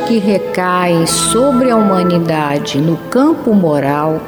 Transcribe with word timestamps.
Que 0.00 0.18
recaem 0.18 1.06
sobre 1.06 1.70
a 1.70 1.76
humanidade 1.76 2.78
no 2.78 2.96
campo 2.96 3.52
moral 3.54 4.20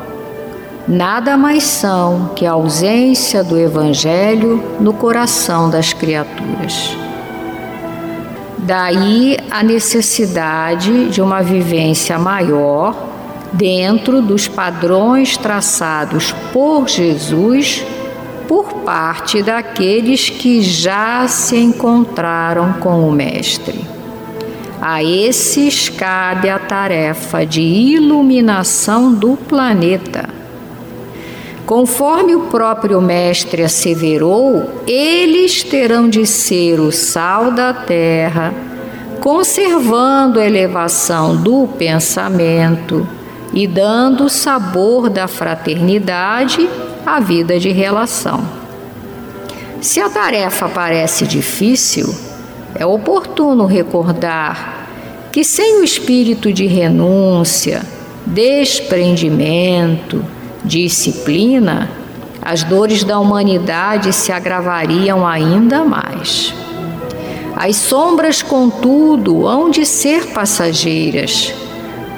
nada 0.87 1.37
mais 1.37 1.65
são 1.65 2.31
que 2.37 2.45
a 2.45 2.53
ausência 2.53 3.43
do 3.43 3.59
Evangelho 3.59 4.63
no 4.79 4.93
coração 4.93 5.71
das 5.71 5.93
criaturas. 5.93 6.97
Daí 8.59 9.37
a 9.51 9.63
necessidade 9.63 11.11
de 11.11 11.21
uma 11.21 11.43
vivência 11.43 12.19
maior 12.19 12.95
dentro 13.53 14.21
dos 14.21 14.49
padrões 14.49 15.37
traçados 15.37 16.33
por 16.53 16.89
Jesus 16.89 17.85
por 18.49 18.73
parte 18.85 19.43
daqueles 19.43 20.29
que 20.29 20.61
já 20.61 21.27
se 21.29 21.57
encontraram 21.57 22.75
com 22.75 23.09
o 23.09 23.13
Mestre. 23.13 23.94
A 24.87 25.03
esses 25.03 25.89
cabe 25.89 26.51
a 26.51 26.59
tarefa 26.59 27.47
de 27.47 27.63
iluminação 27.63 29.15
do 29.15 29.35
planeta. 29.35 30.29
Conforme 31.65 32.35
o 32.35 32.41
próprio 32.49 33.01
Mestre 33.01 33.63
asseverou, 33.63 34.83
eles 34.87 35.63
terão 35.63 36.07
de 36.07 36.27
ser 36.27 36.81
o 36.81 36.93
sal 36.93 37.51
da 37.51 37.73
terra, 37.73 38.53
conservando 39.21 40.39
a 40.39 40.45
elevação 40.45 41.35
do 41.35 41.67
pensamento 41.79 43.09
e 43.55 43.67
dando 43.67 44.25
o 44.25 44.29
sabor 44.29 45.09
da 45.09 45.27
fraternidade 45.27 46.69
à 47.07 47.21
vida 47.21 47.59
de 47.59 47.71
relação. 47.71 48.45
Se 49.81 49.99
a 49.99 50.11
tarefa 50.11 50.69
parece 50.69 51.27
difícil, 51.27 52.34
é 52.77 52.85
oportuno 52.85 53.67
recordar 53.67 54.87
que, 55.33 55.45
sem 55.45 55.81
o 55.81 55.85
espírito 55.85 56.53
de 56.53 56.67
renúncia, 56.67 57.83
desprendimento, 58.27 60.25
disciplina, 60.65 61.91
as 62.41 62.63
dores 62.63 63.05
da 63.05 63.19
humanidade 63.19 64.13
se 64.13 64.31
agravariam 64.31 65.27
ainda 65.27 65.85
mais. 65.85 66.55
As 67.57 67.77
sombras, 67.77 68.43
contudo, 68.43 69.47
hão 69.47 69.71
de 69.71 69.87
ser 69.87 70.27
passageiras, 70.27 71.55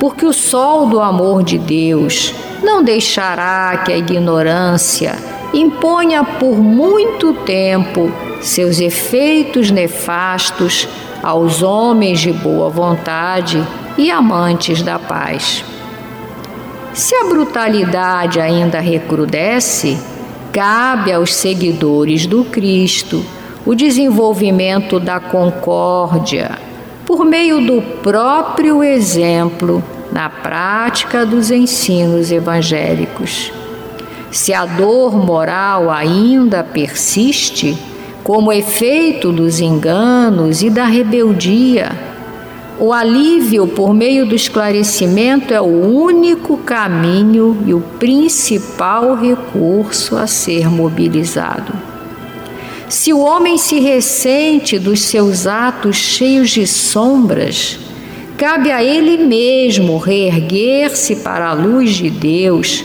porque 0.01 0.25
o 0.25 0.33
sol 0.33 0.87
do 0.87 1.01
amor 1.01 1.43
de 1.43 1.59
Deus 1.59 2.35
não 2.63 2.83
deixará 2.83 3.83
que 3.85 3.93
a 3.93 3.97
ignorância 3.97 5.17
imponha 5.53 6.25
por 6.25 6.59
muito 6.59 7.33
tempo 7.33 8.11
seus 8.41 8.81
efeitos 8.81 9.71
nefastos 9.71 10.89
aos 11.23 11.63
homens 11.63 12.21
de 12.21 12.33
boa 12.33 12.69
vontade 12.69 13.63
e 13.99 14.11
amantes 14.11 14.83
da 14.83 14.99
paz. 14.99 15.65
Se 16.93 17.15
a 17.15 17.25
brutalidade 17.25 18.41
ainda 18.41 18.81
recrudesce, 18.81 19.99
cabe 20.53 21.13
aos 21.13 21.35
seguidores 21.35 22.27
do 22.27 22.45
Cristo 22.45 23.25
o 23.67 23.75
desenvolvimento 23.75 25.01
da 25.01 25.19
concórdia 25.21 26.59
por 27.05 27.25
meio 27.25 27.61
do 27.61 27.83
próprio 28.03 28.83
exemplo 28.83 29.83
na 30.11 30.29
prática 30.29 31.27
dos 31.27 31.51
ensinos 31.51 32.33
evangélicos. 32.33 33.53
Se 34.31 34.53
a 34.53 34.67
dor 34.67 35.17
moral 35.17 35.91
ainda 35.91 36.65
persiste, 36.65 37.77
como 38.23 38.53
efeito 38.53 39.33
dos 39.33 39.61
enganos 39.61 40.63
e 40.63 40.69
da 40.69 40.85
rebeldia, 40.85 41.93
o 42.79 42.93
alívio 42.93 43.67
por 43.67 43.95
meio 43.95 44.27
do 44.27 44.35
esclarecimento 44.35 45.55
é 45.55 45.61
o 45.61 45.65
único 45.65 46.59
caminho 46.59 47.63
e 47.65 47.73
o 47.73 47.81
principal 47.81 49.15
recurso 49.15 50.17
a 50.17 50.27
ser 50.27 50.69
mobilizado. 50.69 51.73
Se 52.89 53.13
o 53.13 53.21
homem 53.21 53.57
se 53.57 53.81
ressente 53.81 54.79
dos 54.79 55.01
seus 55.01 55.47
atos 55.47 55.97
cheios 55.97 56.51
de 56.51 56.67
sombras, 56.67 57.79
cabe 58.37 58.71
a 58.71 58.85
ele 58.85 59.25
mesmo 59.25 59.97
reerguer-se 59.97 61.17
para 61.17 61.49
a 61.49 61.55
luz 61.55 61.95
de 61.95 62.11
Deus, 62.11 62.85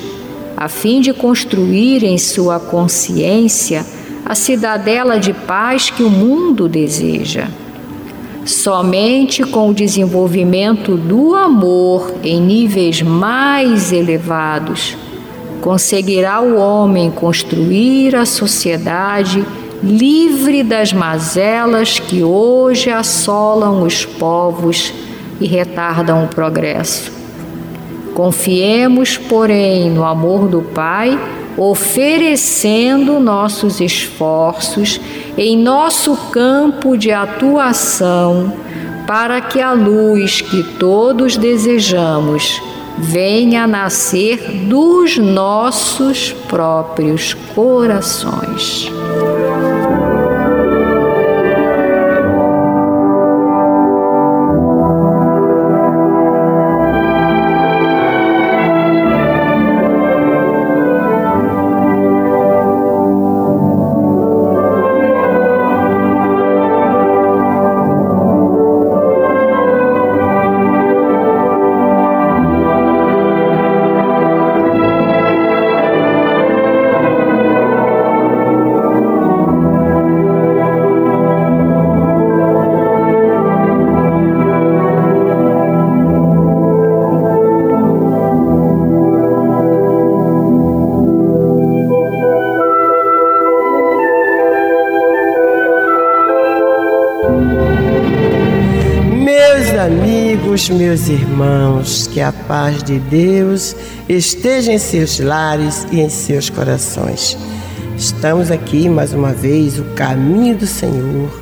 a 0.62 0.68
fim 0.68 1.02
de 1.02 1.12
construir 1.12 2.04
em 2.04 2.20
sua 2.20 2.60
consciência 2.60 3.84
a 4.24 4.36
cidadela 4.36 5.20
de 5.20 5.34
paz 5.34 5.90
que 5.90 6.04
o 6.04 6.10
mundo 6.10 6.70
deseja. 6.70 7.48
Somente 8.46 9.44
com 9.44 9.70
o 9.70 9.74
desenvolvimento 9.74 10.96
do 10.96 11.34
amor 11.34 12.14
em 12.24 12.40
níveis 12.40 13.02
mais 13.02 13.92
elevados 13.92 14.96
conseguirá 15.62 16.42
o 16.42 16.56
homem 16.58 17.10
construir 17.10 18.16
a 18.16 18.26
sociedade 18.26 19.44
livre 19.84 20.62
das 20.62 20.94
mazelas 20.94 21.98
que 21.98 22.24
hoje 22.24 22.92
assolam 22.92 23.82
os 23.82 24.06
povos 24.06 24.94
e 25.40 25.48
retardam 25.48 26.24
o 26.24 26.28
progresso. 26.28 27.21
Confiemos, 28.22 29.18
porém, 29.18 29.90
no 29.90 30.06
amor 30.06 30.48
do 30.48 30.62
Pai, 30.62 31.20
oferecendo 31.58 33.20
nossos 33.20 33.82
esforços 33.82 35.02
em 35.36 35.58
nosso 35.58 36.16
campo 36.32 36.96
de 36.96 37.12
atuação 37.12 38.54
para 39.08 39.42
que 39.42 39.60
a 39.60 39.72
luz 39.72 40.40
que 40.40 40.62
todos 40.78 41.36
desejamos 41.36 42.62
venha 42.96 43.66
nascer 43.66 44.68
dos 44.68 45.18
nossos 45.18 46.32
próprios 46.48 47.34
corações. 47.56 48.88
Meus 100.72 101.10
irmãos, 101.10 102.08
que 102.08 102.22
a 102.22 102.32
paz 102.32 102.82
de 102.82 102.98
Deus 102.98 103.76
esteja 104.08 104.72
em 104.72 104.78
seus 104.78 105.20
lares 105.20 105.86
e 105.92 106.00
em 106.00 106.10
seus 106.10 106.50
corações. 106.50 107.38
Estamos 107.98 108.50
aqui 108.50 108.88
mais 108.88 109.14
uma 109.14 109.34
vez, 109.34 109.78
o 109.78 109.84
caminho 109.96 110.56
do 110.56 110.66
Senhor, 110.66 111.42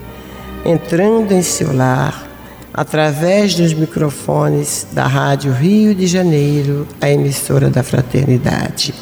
entrando 0.65 1.31
em 1.31 1.41
seu 1.41 1.75
lar, 1.75 2.27
através 2.73 3.53
dos 3.53 3.73
microfones 3.73 4.87
da 4.91 5.05
Rádio 5.05 5.51
Rio 5.53 5.93
de 5.93 6.07
Janeiro, 6.07 6.87
a 6.99 7.09
emissora 7.09 7.69
da 7.69 7.83
Fraternidade. 7.83 8.93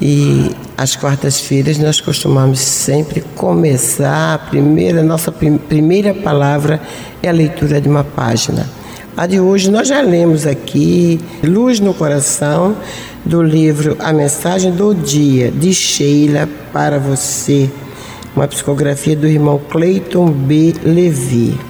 E 0.00 0.50
às 0.76 0.96
quartas-feiras 0.96 1.78
nós 1.78 2.00
costumamos 2.00 2.58
sempre 2.58 3.20
começar 3.36 4.34
a 4.34 4.38
primeira, 4.38 5.02
nossa 5.02 5.30
prim 5.30 5.56
primeira 5.56 6.12
palavra 6.12 6.80
é 7.22 7.28
a 7.28 7.32
leitura 7.32 7.80
de 7.80 7.88
uma 7.88 8.02
página. 8.02 8.81
A 9.14 9.26
de 9.26 9.38
hoje 9.38 9.70
nós 9.70 9.88
já 9.88 10.00
lemos 10.00 10.46
aqui 10.46 11.20
Luz 11.44 11.78
no 11.80 11.92
Coração, 11.92 12.74
do 13.22 13.42
livro 13.42 13.94
A 13.98 14.10
Mensagem 14.10 14.72
do 14.72 14.94
Dia, 14.94 15.50
de 15.50 15.74
Sheila 15.74 16.48
para 16.72 16.98
você, 16.98 17.70
uma 18.34 18.48
psicografia 18.48 19.14
do 19.14 19.26
irmão 19.26 19.60
Cleiton 19.70 20.30
B. 20.30 20.74
Levi. 20.82 21.60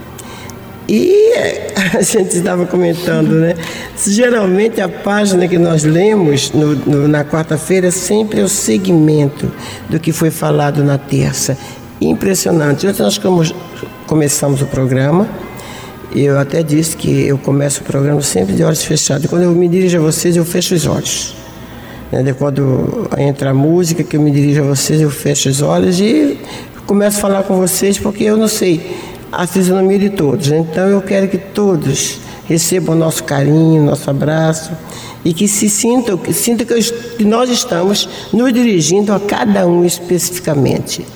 E 0.89 1.33
a 1.99 2.01
gente 2.01 2.37
estava 2.37 2.65
comentando, 2.65 3.33
né? 3.33 3.57
Geralmente 4.07 4.81
a 4.81 4.89
página 4.89 5.49
que 5.49 5.59
nós 5.59 5.83
lemos 5.83 6.53
no, 6.53 6.77
no, 6.77 7.09
na 7.09 7.25
quarta-feira 7.25 7.91
sempre 7.91 8.41
é 8.41 8.45
o 8.45 8.49
segmento 8.49 9.51
do 9.91 9.99
que 9.99 10.13
foi 10.13 10.31
falado 10.31 10.85
na 10.85 10.97
terça. 10.97 11.59
Impressionante. 12.01 12.87
Ontem 12.87 13.03
nós 13.03 13.21
começamos 14.07 14.63
o 14.63 14.67
programa. 14.67 15.29
Eu 16.15 16.39
até 16.39 16.63
disse 16.63 16.95
que 16.95 17.27
eu 17.27 17.39
começo 17.39 17.81
o 17.81 17.85
programa 17.85 18.21
sempre 18.21 18.55
de 18.55 18.63
olhos 18.63 18.85
fechados. 18.85 19.27
Quando 19.27 19.43
eu 19.43 19.53
me 19.53 19.67
dirijo 19.67 19.97
a 19.97 20.01
vocês, 20.01 20.37
eu 20.37 20.45
fecho 20.45 20.75
os 20.75 20.87
olhos. 20.87 21.35
Né? 22.11 22.35
Quando 22.35 23.09
entra 23.17 23.51
a 23.51 23.55
música 23.55 24.05
que 24.05 24.17
eu 24.19 24.21
me 24.21 24.31
dirijo 24.31 24.61
a 24.61 24.67
vocês, 24.67 25.01
eu 25.01 25.11
fecho 25.11 25.49
os 25.49 25.63
olhos 25.63 25.99
e 26.01 26.39
começo 26.87 27.17
a 27.17 27.21
falar 27.21 27.43
com 27.45 27.57
vocês, 27.57 27.97
porque 27.97 28.25
eu 28.25 28.37
não 28.37 28.47
sei 28.47 28.95
a 29.33 29.47
fisionomia 29.47 29.99
de 29.99 30.11
todos. 30.11 30.49
Né? 30.49 30.59
Então 30.59 30.87
eu 30.87 31.01
quero 31.01 31.29
que 31.29 31.39
todos 31.39 32.19
recebam 32.47 32.95
nosso 32.95 33.25
carinho, 33.25 33.83
nosso 33.83 34.11
abraço 34.11 34.73
e 35.25 35.33
que 35.33 35.49
se 35.49 35.71
sintam, 35.71 36.19
que 36.19 36.35
sintam 36.35 36.67
que 36.67 37.25
nós 37.25 37.49
estamos 37.49 38.07
nos 38.33 38.53
dirigindo 38.53 39.15
a 39.15 39.21
cada 39.21 39.67
um 39.67 39.83
especificamente. 39.83 41.07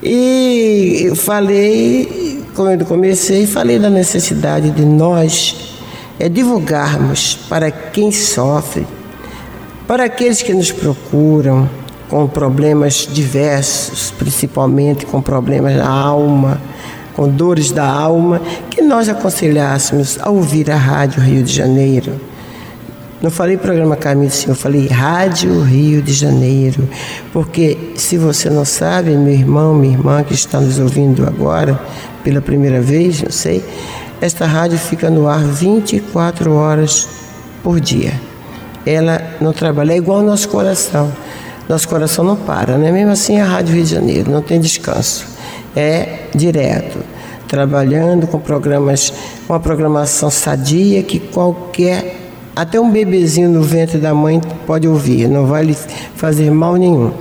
E 0.00 1.02
eu 1.04 1.16
falei, 1.16 2.37
quando 2.58 2.84
comecei, 2.84 3.46
falei 3.46 3.78
da 3.78 3.88
necessidade 3.88 4.72
de 4.72 4.84
nós 4.84 5.76
é, 6.18 6.28
divulgarmos 6.28 7.38
para 7.48 7.70
quem 7.70 8.10
sofre, 8.10 8.84
para 9.86 10.06
aqueles 10.06 10.42
que 10.42 10.52
nos 10.52 10.72
procuram 10.72 11.70
com 12.08 12.26
problemas 12.26 13.08
diversos, 13.08 14.10
principalmente 14.10 15.06
com 15.06 15.22
problemas 15.22 15.76
da 15.76 15.88
alma, 15.88 16.60
com 17.14 17.28
dores 17.28 17.70
da 17.70 17.86
alma, 17.86 18.42
que 18.68 18.82
nós 18.82 19.08
aconselhássemos 19.08 20.18
a 20.20 20.28
ouvir 20.28 20.68
a 20.68 20.76
Rádio 20.76 21.22
Rio 21.22 21.44
de 21.44 21.52
Janeiro. 21.52 22.20
Não 23.22 23.30
falei 23.30 23.56
programa 23.56 23.96
Caminho 23.96 24.28
do 24.28 24.34
Senhor, 24.34 24.54
falei 24.56 24.86
Rádio 24.88 25.60
Rio 25.60 26.02
de 26.02 26.12
Janeiro. 26.12 26.88
Porque 27.32 27.92
se 27.96 28.16
você 28.16 28.48
não 28.48 28.64
sabe, 28.64 29.10
meu 29.10 29.32
irmão, 29.32 29.74
minha 29.74 29.94
irmã 29.94 30.22
que 30.22 30.34
está 30.34 30.60
nos 30.60 30.78
ouvindo 30.78 31.26
agora, 31.26 31.80
pela 32.28 32.42
primeira 32.42 32.78
vez, 32.78 33.22
não 33.22 33.30
sei, 33.30 33.64
esta 34.20 34.44
rádio 34.44 34.76
fica 34.76 35.08
no 35.08 35.26
ar 35.26 35.40
24 35.40 36.52
horas 36.52 37.08
por 37.62 37.80
dia. 37.80 38.12
Ela 38.84 39.22
não 39.40 39.54
trabalha, 39.54 39.94
é 39.94 39.96
igual 39.96 40.20
nosso 40.20 40.46
coração. 40.50 41.10
Nosso 41.66 41.88
coração 41.88 42.22
não 42.22 42.36
para, 42.36 42.76
né? 42.76 42.92
Mesmo 42.92 43.12
assim, 43.12 43.40
a 43.40 43.46
Rádio 43.46 43.76
Rio 43.76 43.84
de 43.84 43.90
Janeiro 43.90 44.30
não 44.30 44.42
tem 44.42 44.60
descanso 44.60 45.38
é 45.74 46.26
direto, 46.34 46.98
trabalhando 47.46 48.26
com 48.26 48.38
programas, 48.38 49.12
uma 49.48 49.60
programação 49.60 50.30
sadia 50.30 51.02
que 51.02 51.18
qualquer, 51.18 52.16
até 52.54 52.78
um 52.78 52.90
bebezinho 52.90 53.48
no 53.48 53.62
ventre 53.62 53.96
da 53.96 54.12
mãe 54.12 54.40
pode 54.66 54.86
ouvir, 54.86 55.28
não 55.28 55.46
vai 55.46 55.64
lhe 55.64 55.76
fazer 56.16 56.50
mal 56.50 56.76
nenhum. 56.76 57.12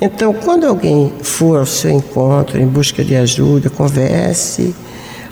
Então, 0.00 0.32
quando 0.32 0.64
alguém 0.64 1.12
for 1.22 1.58
ao 1.58 1.66
seu 1.66 1.90
encontro 1.90 2.60
em 2.60 2.66
busca 2.66 3.02
de 3.02 3.16
ajuda, 3.16 3.68
converse, 3.68 4.72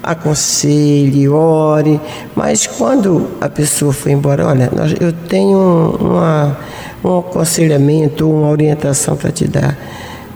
aconselhe, 0.02 1.28
ore, 1.28 2.00
mas 2.34 2.66
quando 2.66 3.28
a 3.40 3.48
pessoa 3.48 3.92
for 3.92 4.10
embora, 4.10 4.46
olha, 4.46 4.70
eu 5.00 5.12
tenho 5.12 5.96
uma, 6.00 6.58
um 7.04 7.18
aconselhamento, 7.18 8.28
uma 8.28 8.48
orientação 8.48 9.16
para 9.16 9.30
te 9.30 9.46
dar. 9.46 9.78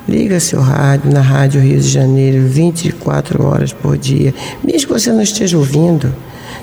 Liga 0.08 0.40
seu 0.40 0.60
rádio 0.60 1.12
na 1.12 1.20
Rádio 1.20 1.60
Rio 1.60 1.78
de 1.78 1.88
Janeiro 1.88 2.46
24 2.46 3.44
horas 3.44 3.72
por 3.72 3.96
dia, 3.99 4.34
mesmo 4.62 4.88
que 4.88 5.00
você 5.00 5.12
não 5.12 5.22
esteja 5.22 5.58
ouvindo. 5.58 6.12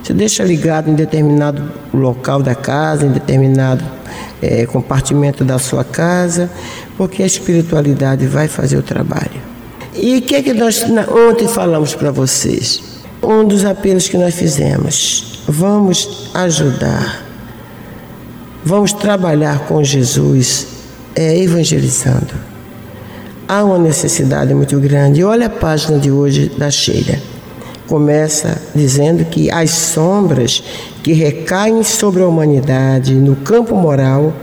Você 0.03 0.13
deixa 0.13 0.43
ligado 0.43 0.89
em 0.89 0.95
determinado 0.95 1.71
local 1.93 2.41
da 2.41 2.55
casa, 2.55 3.05
em 3.05 3.11
determinado 3.11 3.83
é, 4.41 4.65
compartimento 4.65 5.43
da 5.43 5.59
sua 5.59 5.83
casa, 5.83 6.49
porque 6.97 7.23
a 7.23 7.25
espiritualidade 7.25 8.25
vai 8.27 8.47
fazer 8.47 8.77
o 8.77 8.83
trabalho. 8.83 9.47
E 9.93 10.17
o 10.17 10.21
que 10.21 10.35
é 10.35 10.43
que 10.43 10.53
nós 10.53 10.83
ontem 11.09 11.47
falamos 11.47 11.95
para 11.95 12.11
vocês? 12.11 12.97
um 13.21 13.45
dos 13.45 13.65
apelos 13.65 14.07
que 14.07 14.17
nós 14.17 14.35
fizemos. 14.35 15.43
Vamos 15.47 16.29
ajudar. 16.33 17.25
Vamos 18.63 18.91
trabalhar 18.93 19.59
com 19.67 19.83
Jesus, 19.83 20.67
é, 21.15 21.37
evangelizando. 21.39 22.33
Há 23.47 23.63
uma 23.63 23.77
necessidade 23.77 24.53
muito 24.53 24.79
grande. 24.79 25.23
Olha 25.23 25.47
a 25.47 25.49
página 25.49 25.97
de 25.97 26.11
hoje 26.11 26.51
da 26.57 26.69
Sheila. 26.69 27.17
Começa 27.87 28.61
dizendo 28.75 29.25
que 29.25 29.49
as 29.49 29.69
sombras 29.71 30.61
que 31.01 31.13
recaem 31.13 31.83
sobre 31.83 32.21
a 32.21 32.27
humanidade 32.27 33.13
no 33.13 33.35
campo 33.37 33.75
moral 33.75 34.33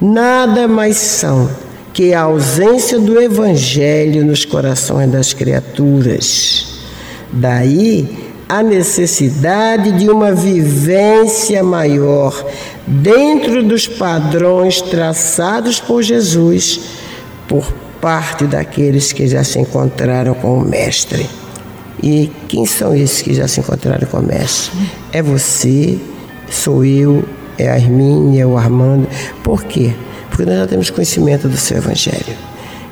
nada 0.00 0.66
mais 0.66 0.96
são 0.96 1.50
que 1.92 2.12
a 2.12 2.22
ausência 2.22 2.98
do 2.98 3.20
Evangelho 3.20 4.24
nos 4.24 4.44
corações 4.44 5.10
das 5.10 5.32
criaturas. 5.32 6.80
Daí 7.32 8.24
a 8.48 8.62
necessidade 8.62 9.92
de 9.92 10.08
uma 10.10 10.32
vivência 10.32 11.62
maior 11.62 12.44
dentro 12.86 13.62
dos 13.62 13.86
padrões 13.86 14.80
traçados 14.80 15.80
por 15.80 16.02
Jesus 16.02 16.80
por 17.48 17.72
parte 18.00 18.44
daqueles 18.44 19.12
que 19.12 19.26
já 19.26 19.42
se 19.42 19.58
encontraram 19.58 20.34
com 20.34 20.58
o 20.58 20.64
Mestre. 20.64 21.26
E 22.04 22.30
quem 22.48 22.66
são 22.66 22.94
esses 22.94 23.22
que 23.22 23.32
já 23.32 23.48
se 23.48 23.60
encontraram 23.60 24.06
com 24.06 24.18
o 24.18 24.22
Mestre? 24.22 24.78
É 25.10 25.22
você, 25.22 25.98
sou 26.50 26.84
eu, 26.84 27.24
é 27.56 27.70
a 27.70 27.78
Hermínia, 27.78 28.42
é 28.42 28.46
o 28.46 28.58
Armando. 28.58 29.08
Por 29.42 29.64
quê? 29.64 29.90
Porque 30.28 30.44
nós 30.44 30.54
já 30.58 30.66
temos 30.66 30.90
conhecimento 30.90 31.48
do 31.48 31.56
seu 31.56 31.78
Evangelho. 31.78 32.36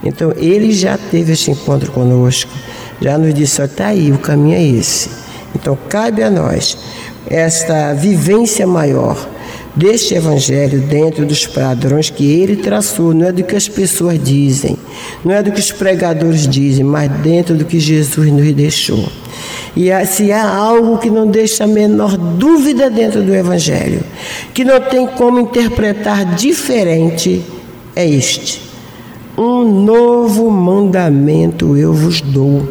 Então, 0.02 0.33
ele 0.38 0.73
já 0.73 0.97
teve 0.97 1.35
esse 1.35 1.50
encontro 1.50 1.92
conosco, 1.92 2.50
já 3.02 3.19
nos 3.19 3.35
disse: 3.35 3.61
está 3.61 3.88
aí, 3.88 4.11
o 4.11 4.16
caminho 4.16 4.57
é 4.57 4.62
esse. 4.62 5.11
Então, 5.54 5.76
cabe 5.90 6.23
a 6.23 6.31
nós 6.31 6.78
esta 7.28 7.92
vivência 7.92 8.66
maior 8.66 9.28
deste 9.74 10.14
Evangelho 10.14 10.80
dentro 10.80 11.24
dos 11.24 11.46
padrões 11.46 12.10
que 12.10 12.24
ele 12.24 12.56
traçou, 12.56 13.14
não 13.14 13.26
é 13.26 13.32
do 13.32 13.42
que 13.42 13.56
as 13.56 13.68
pessoas 13.68 14.22
dizem, 14.22 14.76
não 15.24 15.32
é 15.32 15.42
do 15.42 15.50
que 15.52 15.60
os 15.60 15.72
pregadores 15.72 16.46
dizem, 16.46 16.84
mas 16.84 17.10
dentro 17.20 17.54
do 17.54 17.64
que 17.64 17.80
Jesus 17.80 18.30
nos 18.30 18.52
deixou. 18.52 19.08
E 19.74 19.90
se 20.06 20.30
há 20.30 20.46
algo 20.54 20.98
que 20.98 21.08
não 21.08 21.26
deixa 21.26 21.64
a 21.64 21.66
menor 21.66 22.16
dúvida 22.16 22.90
dentro 22.90 23.22
do 23.22 23.34
Evangelho, 23.34 24.02
que 24.52 24.64
não 24.64 24.80
tem 24.80 25.06
como 25.06 25.40
interpretar 25.40 26.34
diferente, 26.34 27.42
é 27.96 28.06
este: 28.06 28.60
um 29.36 29.84
novo 29.84 30.50
mandamento 30.50 31.76
eu 31.76 31.94
vos 31.94 32.20
dou. 32.20 32.68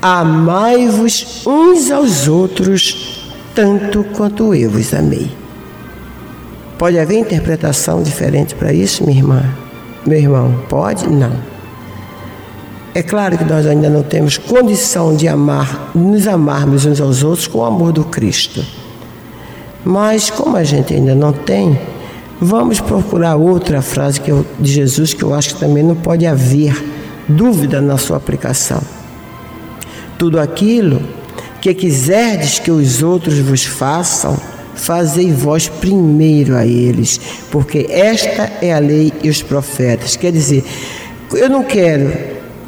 Amai-vos 0.00 1.44
uns 1.46 1.90
aos 1.90 2.28
outros, 2.28 3.24
tanto 3.54 4.04
quanto 4.14 4.54
eu 4.54 4.70
vos 4.70 4.92
amei. 4.94 5.28
Pode 6.78 6.96
haver 6.96 7.18
interpretação 7.18 8.02
diferente 8.02 8.54
para 8.54 8.72
isso, 8.72 9.04
minha 9.04 9.18
irmã? 9.18 9.44
Meu 10.06 10.18
irmão, 10.18 10.54
pode? 10.68 11.08
Não. 11.08 11.32
É 12.94 13.02
claro 13.02 13.36
que 13.36 13.44
nós 13.44 13.66
ainda 13.66 13.90
não 13.90 14.02
temos 14.02 14.38
condição 14.38 15.14
de 15.14 15.26
amar, 15.26 15.90
nos 15.94 16.26
amarmos 16.28 16.86
uns 16.86 17.00
aos 17.00 17.24
outros 17.24 17.48
com 17.48 17.58
o 17.58 17.64
amor 17.64 17.92
do 17.92 18.04
Cristo. 18.04 18.64
Mas 19.84 20.30
como 20.30 20.56
a 20.56 20.62
gente 20.62 20.94
ainda 20.94 21.14
não 21.14 21.32
tem, 21.32 21.78
vamos 22.40 22.80
procurar 22.80 23.34
outra 23.34 23.82
frase 23.82 24.20
eu, 24.26 24.46
de 24.58 24.72
Jesus 24.72 25.12
que 25.12 25.22
eu 25.22 25.34
acho 25.34 25.54
que 25.54 25.60
também 25.60 25.82
não 25.82 25.96
pode 25.96 26.26
haver 26.26 26.80
dúvida 27.28 27.80
na 27.80 27.96
sua 27.96 28.16
aplicação. 28.16 28.80
Tudo 30.16 30.38
aquilo 30.38 31.02
que 31.60 31.74
quiserdes 31.74 32.58
que 32.58 32.70
os 32.70 33.02
outros 33.02 33.38
vos 33.40 33.64
façam, 33.64 34.36
fazei 34.78 35.32
vós 35.32 35.68
primeiro 35.68 36.56
a 36.56 36.66
eles, 36.66 37.20
porque 37.50 37.86
esta 37.90 38.50
é 38.62 38.72
a 38.72 38.78
lei 38.78 39.12
e 39.22 39.28
os 39.28 39.42
profetas. 39.42 40.16
Quer 40.16 40.32
dizer, 40.32 40.64
eu 41.32 41.50
não 41.50 41.62
quero 41.64 42.12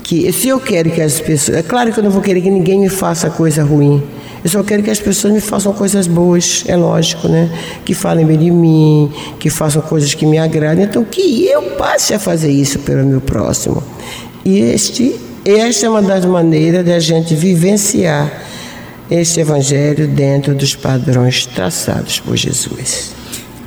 que, 0.03 0.33
se 0.33 0.49
eu 0.49 0.61
quero 0.61 0.91
que 0.91 1.01
as 1.01 1.21
pessoas, 1.21 1.59
é 1.59 1.63
claro 1.63 1.93
que 1.93 1.99
eu 1.99 2.05
não 2.05 2.11
vou 2.11 2.21
querer 2.21 2.41
que 2.41 2.51
ninguém 2.51 2.81
me 2.81 2.89
faça 2.89 3.31
coisa 3.31 3.63
ruim. 3.63 4.03
Eu 4.43 4.51
só 4.51 4.63
quero 4.63 4.83
que 4.83 4.91
as 4.91 4.99
pessoas 4.99 5.35
me 5.35 5.41
façam 5.41 5.73
coisas 5.73 6.07
boas, 6.07 6.65
é 6.67 6.75
lógico, 6.75 7.29
né? 7.29 7.51
Que 7.85 7.93
falem 7.93 8.27
bem 8.27 8.39
de 8.39 8.51
mim, 8.51 9.13
que 9.39 9.51
façam 9.51 9.83
coisas 9.83 10.15
que 10.15 10.25
me 10.25 10.39
agradem. 10.39 10.85
Então, 10.85 11.05
que 11.05 11.47
eu 11.47 11.63
passe 11.77 12.15
a 12.15 12.19
fazer 12.19 12.51
isso 12.51 12.79
pelo 12.79 13.05
meu 13.05 13.21
próximo. 13.21 13.83
E 14.45 14.59
este, 14.59 15.15
esta 15.45 15.87
é 15.87 15.91
uma 15.91 16.01
das 16.01 16.25
maneiras 16.25 16.85
de 16.85 16.93
a 16.93 16.99
gente 16.99 17.35
vivenciar 17.35 18.50
este 19.11 19.41
Evangelho 19.41 20.07
dentro 20.07 20.55
dos 20.55 20.75
padrões 20.75 21.47
traçados 21.47 22.21
por 22.21 22.37
Jesus. 22.37 23.15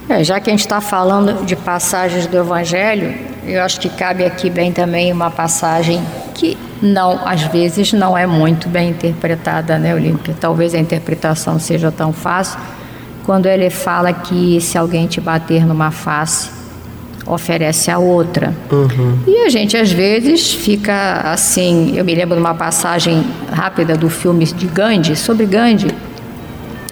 É, 0.07 0.23
já 0.23 0.39
que 0.39 0.49
a 0.49 0.53
gente 0.53 0.61
está 0.61 0.79
falando 0.79 1.45
de 1.45 1.55
passagens 1.55 2.27
do 2.27 2.37
Evangelho, 2.37 3.13
eu 3.45 3.61
acho 3.61 3.79
que 3.79 3.89
cabe 3.89 4.23
aqui 4.25 4.49
bem 4.49 4.71
também 4.71 5.11
uma 5.11 5.31
passagem 5.31 6.01
que 6.33 6.57
não, 6.81 7.25
às 7.25 7.43
vezes, 7.43 7.93
não 7.93 8.17
é 8.17 8.27
muito 8.27 8.67
bem 8.67 8.89
interpretada, 8.89 9.77
né, 9.77 9.95
Olímpia? 9.95 10.35
Talvez 10.39 10.73
a 10.73 10.77
interpretação 10.77 11.57
seja 11.57 11.91
tão 11.91 12.11
fácil 12.11 12.59
quando 13.25 13.45
ele 13.45 13.69
fala 13.69 14.11
que 14.11 14.59
se 14.59 14.77
alguém 14.77 15.07
te 15.07 15.21
bater 15.21 15.65
numa 15.65 15.91
face, 15.91 16.49
oferece 17.25 17.89
a 17.89 17.97
outra. 17.97 18.53
Uhum. 18.71 19.19
E 19.25 19.37
a 19.45 19.49
gente 19.49 19.77
às 19.77 19.91
vezes 19.91 20.53
fica 20.53 21.21
assim. 21.23 21.93
Eu 21.95 22.03
me 22.03 22.13
lembro 22.13 22.35
de 22.35 22.41
uma 22.41 22.53
passagem 22.53 23.23
rápida 23.51 23.95
do 23.95 24.09
filme 24.09 24.45
de 24.45 24.67
Gandhi, 24.67 25.15
sobre 25.15 25.45
Gandhi, 25.45 25.87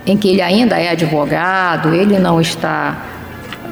em 0.05 0.17
que 0.17 0.29
ele 0.29 0.41
ainda 0.41 0.77
é 0.77 0.89
advogado, 0.89 1.93
ele 1.93 2.17
não 2.19 2.39
está. 2.39 3.07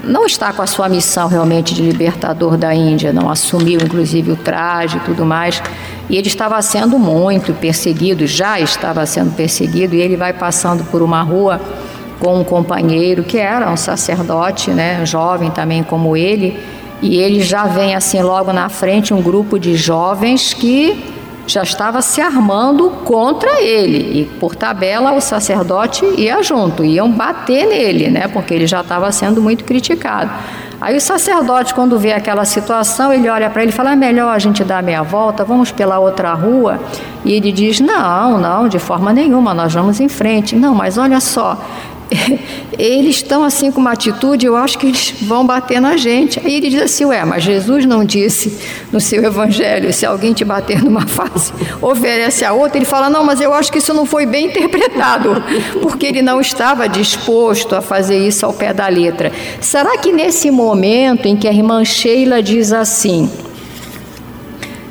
Não 0.01 0.25
está 0.25 0.53
com 0.53 0.61
a 0.61 0.67
sua 0.67 0.87
missão 0.87 1.27
realmente 1.27 1.73
de 1.73 1.81
libertador 1.81 2.55
da 2.55 2.73
Índia, 2.73 3.11
não 3.11 3.29
assumiu 3.29 3.81
inclusive 3.81 4.31
o 4.31 4.35
traje 4.37 4.95
e 4.95 4.99
tudo 5.01 5.25
mais. 5.25 5.61
E 6.09 6.15
ele 6.15 6.27
estava 6.27 6.59
sendo 6.61 6.97
muito 6.97 7.53
perseguido, 7.53 8.25
já 8.25 8.59
estava 8.61 9.05
sendo 9.05 9.35
perseguido, 9.35 9.95
e 9.95 10.01
ele 10.01 10.15
vai 10.15 10.31
passando 10.31 10.85
por 10.85 11.01
uma 11.01 11.21
rua 11.21 11.59
com 12.19 12.39
um 12.39 12.43
companheiro 12.43 13.23
que 13.23 13.37
era 13.37 13.69
um 13.69 13.77
sacerdote, 13.77 14.71
né, 14.71 15.05
jovem 15.05 15.49
também 15.49 15.83
como 15.83 16.15
ele, 16.17 16.59
e 17.01 17.17
ele 17.17 17.41
já 17.41 17.63
vem 17.65 17.95
assim 17.95 18.21
logo 18.21 18.51
na 18.51 18.67
frente 18.69 19.13
um 19.13 19.21
grupo 19.21 19.57
de 19.57 19.75
jovens 19.75 20.53
que 20.53 21.15
já 21.47 21.63
estava 21.63 22.01
se 22.01 22.21
armando 22.21 22.91
contra 23.03 23.61
ele 23.61 24.21
e 24.21 24.25
por 24.39 24.55
tabela 24.55 25.13
o 25.13 25.21
sacerdote 25.21 26.05
ia 26.17 26.43
junto, 26.43 26.83
iam 26.83 27.11
bater 27.11 27.65
nele, 27.65 28.09
né, 28.09 28.27
porque 28.27 28.53
ele 28.53 28.67
já 28.67 28.81
estava 28.81 29.11
sendo 29.11 29.41
muito 29.41 29.63
criticado. 29.63 30.31
Aí 30.81 30.95
o 30.95 31.01
sacerdote, 31.01 31.73
quando 31.73 31.99
vê 31.99 32.13
aquela 32.13 32.45
situação, 32.45 33.11
ele 33.11 33.27
olha 33.27 33.49
para 33.49 33.63
ele 33.63 33.71
e 33.71 33.73
fala: 33.73 33.91
é 33.91 33.95
melhor 33.97 34.33
a 34.33 34.39
gente 34.39 34.63
dar 34.63 34.81
meia 34.81 35.03
volta, 35.03 35.43
vamos 35.43 35.73
pela 35.73 35.99
outra 35.99 36.33
rua. 36.33 36.79
E 37.25 37.33
ele 37.33 37.51
diz: 37.51 37.81
não, 37.81 38.37
não, 38.37 38.67
de 38.69 38.79
forma 38.79 39.11
nenhuma, 39.11 39.53
nós 39.53 39.73
vamos 39.73 39.99
em 39.99 40.07
frente. 40.07 40.55
Não, 40.55 40.73
mas 40.73 40.97
olha 40.97 41.19
só, 41.19 41.57
eles 42.77 43.17
estão 43.17 43.43
assim 43.43 43.71
com 43.71 43.79
uma 43.79 43.91
atitude, 43.91 44.45
eu 44.45 44.55
acho 44.55 44.77
que 44.77 44.87
eles 44.87 45.13
vão 45.21 45.45
bater 45.45 45.79
na 45.79 45.95
gente. 45.97 46.39
Aí 46.39 46.55
ele 46.55 46.69
diz 46.69 46.81
assim: 46.81 47.05
Ué, 47.05 47.23
mas 47.23 47.43
Jesus 47.43 47.85
não 47.85 48.03
disse 48.03 48.57
no 48.91 48.99
seu 48.99 49.23
evangelho: 49.23 49.93
se 49.93 50.05
alguém 50.05 50.33
te 50.33 50.43
bater 50.43 50.83
numa 50.83 51.05
face, 51.07 51.53
oferece 51.81 52.43
a 52.43 52.53
outra. 52.53 52.77
Ele 52.77 52.85
fala: 52.85 53.09
Não, 53.09 53.23
mas 53.23 53.39
eu 53.41 53.53
acho 53.53 53.71
que 53.71 53.77
isso 53.77 53.93
não 53.93 54.05
foi 54.05 54.25
bem 54.25 54.47
interpretado, 54.47 55.43
porque 55.81 56.07
ele 56.07 56.21
não 56.21 56.41
estava 56.41 56.89
disposto 56.89 57.75
a 57.75 57.81
fazer 57.81 58.17
isso 58.17 58.45
ao 58.45 58.53
pé 58.53 58.73
da 58.73 58.87
letra. 58.87 59.31
Será 59.61 59.97
que 59.97 60.11
nesse 60.11 60.49
momento 60.49 61.27
em 61.27 61.35
que 61.35 61.47
a 61.47 61.53
irmã 61.53 61.85
Sheila 61.85 62.41
diz 62.41 62.73
assim, 62.73 63.29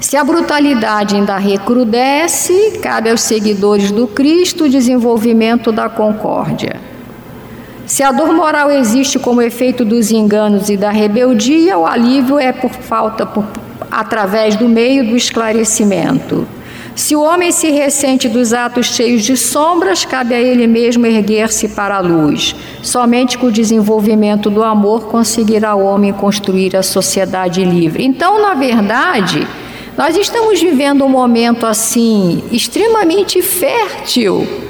se 0.00 0.16
a 0.16 0.22
brutalidade 0.22 1.16
ainda 1.16 1.36
recrudesce, 1.36 2.78
cabe 2.80 3.10
aos 3.10 3.20
seguidores 3.20 3.90
do 3.90 4.06
Cristo 4.06 4.64
o 4.64 4.68
desenvolvimento 4.68 5.72
da 5.72 5.88
concórdia. 5.88 6.88
Se 7.88 8.02
a 8.02 8.12
dor 8.12 8.34
moral 8.34 8.70
existe 8.70 9.18
como 9.18 9.40
efeito 9.40 9.82
dos 9.82 10.10
enganos 10.10 10.68
e 10.68 10.76
da 10.76 10.90
rebeldia, 10.90 11.78
o 11.78 11.86
alívio 11.86 12.38
é 12.38 12.52
por 12.52 12.70
falta, 12.70 13.24
por, 13.24 13.46
através 13.90 14.56
do 14.56 14.68
meio 14.68 15.06
do 15.06 15.16
esclarecimento. 15.16 16.46
Se 16.94 17.16
o 17.16 17.22
homem 17.22 17.50
se 17.50 17.70
ressente 17.70 18.28
dos 18.28 18.52
atos 18.52 18.88
cheios 18.88 19.24
de 19.24 19.38
sombras, 19.38 20.04
cabe 20.04 20.34
a 20.34 20.40
ele 20.40 20.66
mesmo 20.66 21.06
erguer-se 21.06 21.68
para 21.68 21.96
a 21.96 22.00
luz. 22.00 22.54
Somente 22.82 23.38
com 23.38 23.46
o 23.46 23.52
desenvolvimento 23.52 24.50
do 24.50 24.62
amor 24.62 25.06
conseguirá 25.06 25.74
o 25.74 25.82
homem 25.82 26.12
construir 26.12 26.76
a 26.76 26.82
sociedade 26.82 27.64
livre. 27.64 28.04
Então, 28.04 28.42
na 28.42 28.52
verdade, 28.52 29.48
nós 29.96 30.14
estamos 30.14 30.60
vivendo 30.60 31.06
um 31.06 31.08
momento 31.08 31.64
assim 31.64 32.42
extremamente 32.52 33.40
fértil 33.40 34.67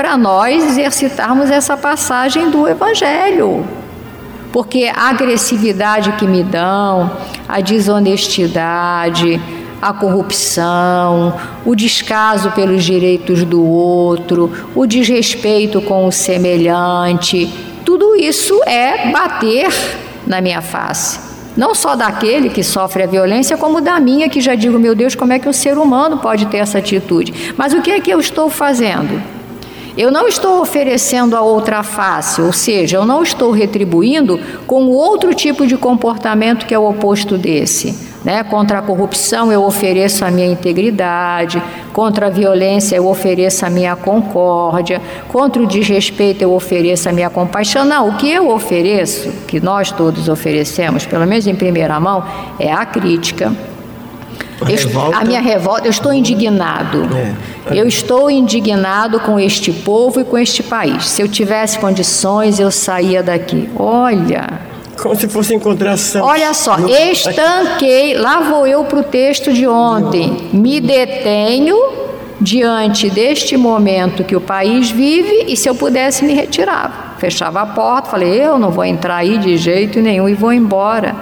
para 0.00 0.16
nós 0.16 0.64
exercitarmos 0.64 1.50
essa 1.50 1.76
passagem 1.76 2.48
do 2.48 2.66
Evangelho. 2.66 3.68
Porque 4.50 4.90
a 4.90 5.10
agressividade 5.10 6.12
que 6.12 6.26
me 6.26 6.42
dão, 6.42 7.10
a 7.46 7.60
desonestidade, 7.60 9.38
a 9.82 9.92
corrupção, 9.92 11.38
o 11.66 11.76
descaso 11.76 12.50
pelos 12.52 12.82
direitos 12.82 13.44
do 13.44 13.62
outro, 13.62 14.50
o 14.74 14.86
desrespeito 14.86 15.82
com 15.82 16.06
o 16.06 16.10
semelhante. 16.10 17.52
Tudo 17.84 18.16
isso 18.16 18.58
é 18.64 19.10
bater 19.10 19.70
na 20.26 20.40
minha 20.40 20.62
face. 20.62 21.20
Não 21.54 21.74
só 21.74 21.94
daquele 21.94 22.48
que 22.48 22.62
sofre 22.62 23.02
a 23.02 23.06
violência, 23.06 23.58
como 23.58 23.82
da 23.82 24.00
minha, 24.00 24.30
que 24.30 24.40
já 24.40 24.54
digo, 24.54 24.78
meu 24.78 24.94
Deus, 24.94 25.14
como 25.14 25.34
é 25.34 25.38
que 25.38 25.46
um 25.46 25.52
ser 25.52 25.76
humano 25.76 26.16
pode 26.16 26.46
ter 26.46 26.56
essa 26.56 26.78
atitude? 26.78 27.52
Mas 27.54 27.74
o 27.74 27.82
que 27.82 27.90
é 27.90 28.00
que 28.00 28.10
eu 28.10 28.18
estou 28.18 28.48
fazendo? 28.48 29.39
Eu 30.00 30.10
não 30.10 30.26
estou 30.26 30.62
oferecendo 30.62 31.36
a 31.36 31.42
outra 31.42 31.82
face, 31.82 32.40
ou 32.40 32.54
seja, 32.54 32.96
eu 32.96 33.04
não 33.04 33.22
estou 33.22 33.50
retribuindo 33.50 34.40
com 34.66 34.86
outro 34.86 35.34
tipo 35.34 35.66
de 35.66 35.76
comportamento 35.76 36.64
que 36.64 36.72
é 36.72 36.78
o 36.78 36.88
oposto 36.88 37.36
desse. 37.36 37.94
Né? 38.24 38.42
Contra 38.42 38.78
a 38.78 38.82
corrupção 38.82 39.52
eu 39.52 39.62
ofereço 39.62 40.24
a 40.24 40.30
minha 40.30 40.46
integridade, 40.46 41.62
contra 41.92 42.28
a 42.28 42.30
violência 42.30 42.96
eu 42.96 43.06
ofereço 43.06 43.66
a 43.66 43.68
minha 43.68 43.94
concórdia, 43.94 45.02
contra 45.28 45.62
o 45.62 45.66
desrespeito 45.66 46.40
eu 46.40 46.54
ofereço 46.54 47.06
a 47.10 47.12
minha 47.12 47.28
compaixão. 47.28 47.84
Não, 47.84 48.08
o 48.08 48.16
que 48.16 48.30
eu 48.30 48.48
ofereço, 48.48 49.30
que 49.46 49.60
nós 49.60 49.92
todos 49.92 50.30
oferecemos, 50.30 51.04
pelo 51.04 51.26
menos 51.26 51.46
em 51.46 51.54
primeira 51.54 52.00
mão, 52.00 52.24
é 52.58 52.72
a 52.72 52.86
crítica. 52.86 53.52
A, 55.12 55.20
a 55.20 55.24
minha 55.24 55.40
revolta, 55.40 55.86
eu 55.86 55.90
estou 55.90 56.12
indignado. 56.12 57.08
É. 57.70 57.78
Eu 57.78 57.86
estou 57.86 58.30
indignado 58.30 59.20
com 59.20 59.38
este 59.38 59.72
povo 59.72 60.20
e 60.20 60.24
com 60.24 60.36
este 60.38 60.62
país. 60.62 61.08
Se 61.08 61.22
eu 61.22 61.28
tivesse 61.28 61.78
condições, 61.78 62.58
eu 62.58 62.70
saía 62.70 63.22
daqui. 63.22 63.68
Olha, 63.76 64.60
como 65.00 65.16
se 65.16 65.28
fosse 65.28 65.54
encontração. 65.54 66.24
Olha 66.24 66.52
só, 66.52 66.76
estanquei, 66.88 68.14
lá 68.14 68.40
vou 68.40 68.66
eu 68.66 68.84
para 68.84 69.00
o 69.00 69.02
texto 69.02 69.52
de 69.52 69.66
ontem. 69.66 70.50
Me 70.52 70.80
detenho 70.80 71.76
diante 72.40 73.10
deste 73.10 73.56
momento 73.56 74.24
que 74.24 74.36
o 74.36 74.40
país 74.40 74.90
vive 74.90 75.44
e 75.48 75.56
se 75.56 75.68
eu 75.68 75.74
pudesse 75.74 76.24
me 76.24 76.32
retirava. 76.32 77.10
Fechava 77.18 77.60
a 77.60 77.66
porta, 77.66 78.10
falei, 78.10 78.42
eu 78.42 78.58
não 78.58 78.70
vou 78.70 78.84
entrar 78.84 79.16
aí 79.16 79.36
de 79.38 79.56
jeito 79.56 80.00
nenhum 80.00 80.28
e 80.28 80.34
vou 80.34 80.52
embora. 80.52 81.14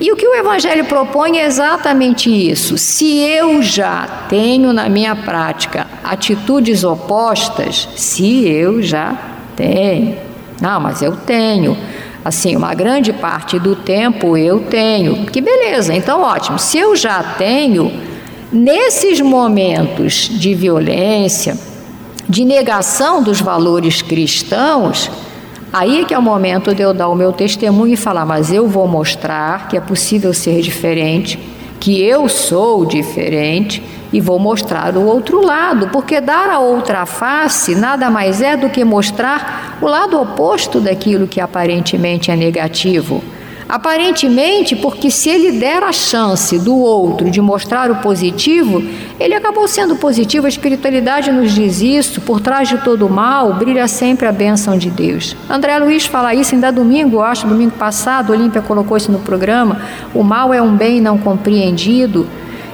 E 0.00 0.12
o 0.12 0.16
que 0.16 0.26
o 0.26 0.34
Evangelho 0.34 0.84
propõe 0.84 1.38
é 1.38 1.46
exatamente 1.46 2.30
isso. 2.30 2.78
Se 2.78 3.18
eu 3.18 3.62
já 3.62 4.26
tenho 4.28 4.72
na 4.72 4.88
minha 4.88 5.16
prática 5.16 5.86
atitudes 6.04 6.84
opostas, 6.84 7.88
se 7.96 8.46
eu 8.46 8.80
já 8.80 9.16
tenho, 9.56 10.16
não, 10.60 10.80
mas 10.80 11.02
eu 11.02 11.16
tenho 11.16 11.76
assim, 12.24 12.54
uma 12.54 12.74
grande 12.74 13.12
parte 13.12 13.58
do 13.58 13.74
tempo 13.74 14.36
eu 14.36 14.60
tenho. 14.60 15.26
Que 15.26 15.40
beleza, 15.40 15.94
então 15.94 16.22
ótimo. 16.22 16.58
Se 16.58 16.78
eu 16.78 16.94
já 16.94 17.22
tenho, 17.22 17.92
nesses 18.52 19.20
momentos 19.20 20.28
de 20.30 20.54
violência, 20.54 21.56
de 22.28 22.44
negação 22.44 23.22
dos 23.22 23.40
valores 23.40 24.02
cristãos, 24.02 25.10
aí 25.72 26.00
é 26.00 26.04
que 26.04 26.14
é 26.14 26.18
o 26.18 26.22
momento 26.22 26.74
de 26.74 26.82
eu 26.82 26.94
dar 26.94 27.08
o 27.08 27.14
meu 27.14 27.32
testemunho 27.32 27.92
e 27.92 27.96
falar, 27.96 28.24
mas 28.24 28.52
eu 28.52 28.66
vou 28.68 28.86
mostrar 28.86 29.68
que 29.68 29.76
é 29.76 29.80
possível 29.80 30.32
ser 30.32 30.60
diferente, 30.60 31.38
que 31.78 32.02
eu 32.02 32.28
sou 32.28 32.84
diferente 32.84 33.82
e 34.12 34.20
vou 34.20 34.38
mostrar 34.38 34.96
o 34.96 35.04
outro 35.04 35.44
lado, 35.44 35.88
porque 35.88 36.20
dar 36.20 36.48
a 36.48 36.58
outra 36.58 37.04
face 37.04 37.74
nada 37.74 38.10
mais 38.10 38.40
é 38.40 38.56
do 38.56 38.70
que 38.70 38.84
mostrar 38.84 39.78
o 39.80 39.86
lado 39.86 40.20
oposto 40.20 40.80
daquilo 40.80 41.26
que 41.26 41.40
aparentemente 41.40 42.30
é 42.30 42.36
negativo. 42.36 43.22
Aparentemente, 43.68 44.74
porque 44.74 45.10
se 45.10 45.28
ele 45.28 45.52
der 45.52 45.82
a 45.82 45.92
chance 45.92 46.58
do 46.58 46.74
outro 46.74 47.30
de 47.30 47.38
mostrar 47.38 47.90
o 47.90 47.96
positivo, 47.96 48.82
ele 49.20 49.34
acabou 49.34 49.68
sendo 49.68 49.94
positivo. 49.96 50.46
A 50.46 50.48
espiritualidade 50.48 51.30
nos 51.30 51.52
diz 51.52 51.82
isso. 51.82 52.22
Por 52.22 52.40
trás 52.40 52.66
de 52.66 52.78
todo 52.78 53.06
mal, 53.10 53.52
brilha 53.52 53.86
sempre 53.86 54.26
a 54.26 54.32
bênção 54.32 54.78
de 54.78 54.88
Deus. 54.88 55.36
André 55.50 55.78
Luiz 55.78 56.06
fala 56.06 56.34
isso 56.34 56.54
ainda 56.54 56.72
domingo, 56.72 57.20
acho, 57.20 57.46
domingo 57.46 57.72
passado. 57.72 58.32
Olímpia 58.32 58.62
colocou 58.62 58.96
isso 58.96 59.12
no 59.12 59.18
programa. 59.18 59.82
O 60.14 60.22
mal 60.22 60.54
é 60.54 60.62
um 60.62 60.74
bem 60.74 60.98
não 60.98 61.18
compreendido. 61.18 62.26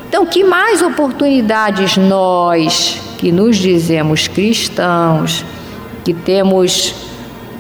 Então, 0.09 0.25
que 0.25 0.45
mais 0.45 0.81
oportunidades 0.81 1.97
nós, 1.97 3.01
que 3.19 3.33
nos 3.33 3.57
dizemos 3.57 4.29
cristãos, 4.29 5.45
que 6.05 6.14
temos 6.14 6.95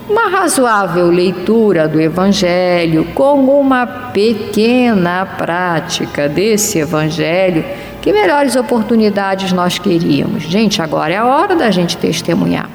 uma 0.08 0.28
razoável 0.28 1.06
leitura 1.06 1.88
do 1.88 2.00
Evangelho, 2.00 3.06
com 3.14 3.44
uma 3.44 3.86
pequena 3.86 5.24
prática 5.24 6.28
desse 6.28 6.78
Evangelho, 6.78 7.64
que 8.02 8.12
melhores 8.12 8.54
oportunidades 8.54 9.52
nós 9.52 9.78
queríamos? 9.78 10.42
Gente, 10.42 10.82
agora 10.82 11.14
é 11.14 11.16
a 11.16 11.24
hora 11.24 11.56
da 11.56 11.70
gente 11.70 11.96
testemunhar. 11.96 12.68